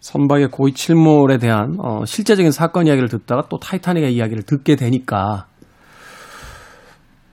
[0.00, 5.46] 선박의 고의 침몰에 대한 어, 실제적인 사건 이야기를 듣다가 또 타이타닉의 이야기를 듣게 되니까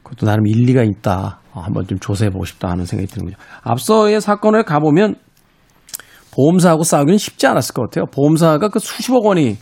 [0.04, 1.39] 그것도 나름 일리가 있다.
[1.54, 3.38] 어, 한번 좀 조사해 보고 싶다 하는 생각이 드는군요.
[3.62, 5.16] 앞서의 사건을 가보면
[6.36, 8.06] 보험사하고 싸우기는 쉽지 않았을 것 같아요.
[8.08, 9.58] 보험사가 그 수십억 원이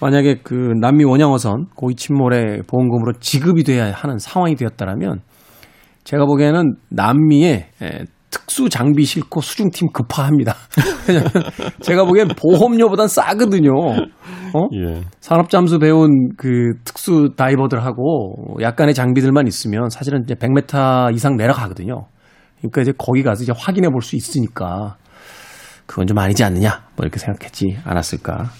[0.00, 5.22] 만약에 그 남미 원양어선 고위 침몰의 보험금으로 지급이 돼야 하는 상황이 되었다라면
[6.04, 10.54] 제가 보기에는 남미에 에, 특수 장비 싣고 수중팀 급파합니다.
[11.08, 11.30] 왜냐면
[11.82, 13.70] 제가 보기엔 보험료보단 싸거든요.
[13.72, 14.68] 어?
[14.74, 15.02] 예.
[15.20, 22.06] 산업 잠수 배운 그 특수 다이버들하고 약간의 장비들만 있으면 사실은 이제 100m 이상 내려가거든요.
[22.58, 24.96] 그러니까 이제 거기 가서 이제 확인해 볼 수 있으니까
[25.86, 28.50] 그건 좀 아니지 않느냐 뭐 이렇게 생각했지 않았을까.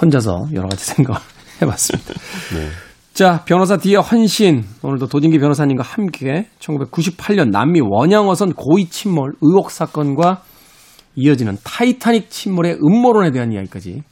[0.00, 1.20] 혼자서 여러 가지 생각을
[1.60, 2.14] 해봤습니다.
[2.54, 2.89] 네.
[3.20, 4.64] 자, 변호사 D의 헌신.
[4.82, 10.40] 오늘도 도진기 변호사님과 함께 1998년 남미 원양어선 고의 침몰 의혹 사건과
[11.16, 14.04] 이어지는 타이타닉 침몰의 음모론에 대한 이야기까지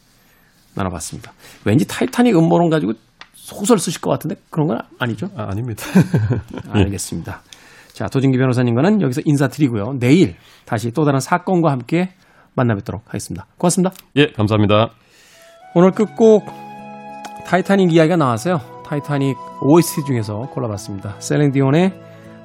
[0.75, 1.33] 나눠봤습니다.
[1.65, 2.93] 왠지 타이타닉 음모론 가지고
[3.33, 5.31] 소설 쓰실 것 같은데 그런 건 아니죠?
[5.35, 5.87] 아, 아닙니다.
[6.69, 7.41] 알겠습니다.
[7.95, 9.95] 자, 도진기 변호사님과는 여기서 인사드리고요.
[10.01, 10.37] 내일
[10.67, 12.11] 다시 또 다른 사건과 함께
[12.57, 13.47] 만나뵙도록 하겠습니다.
[13.57, 13.91] 고맙습니다.
[14.17, 14.91] 예, 감사합니다.
[15.75, 16.45] 오늘 끝곡
[17.47, 18.78] 타이타닉 이야기가 나와서요.
[18.89, 21.17] 타이타닉 OST 중에서 골라봤습니다.
[21.19, 21.93] 셀린 디온의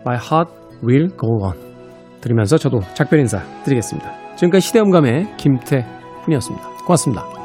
[0.01, 0.51] My Heart
[0.85, 1.57] Will Go On
[2.21, 4.35] 들으면서 저도 작별 인사 드리겠습니다.
[4.35, 6.67] 지금까지 시대음감의 김태훈이었습니다.
[6.85, 7.42] 고맙습니다.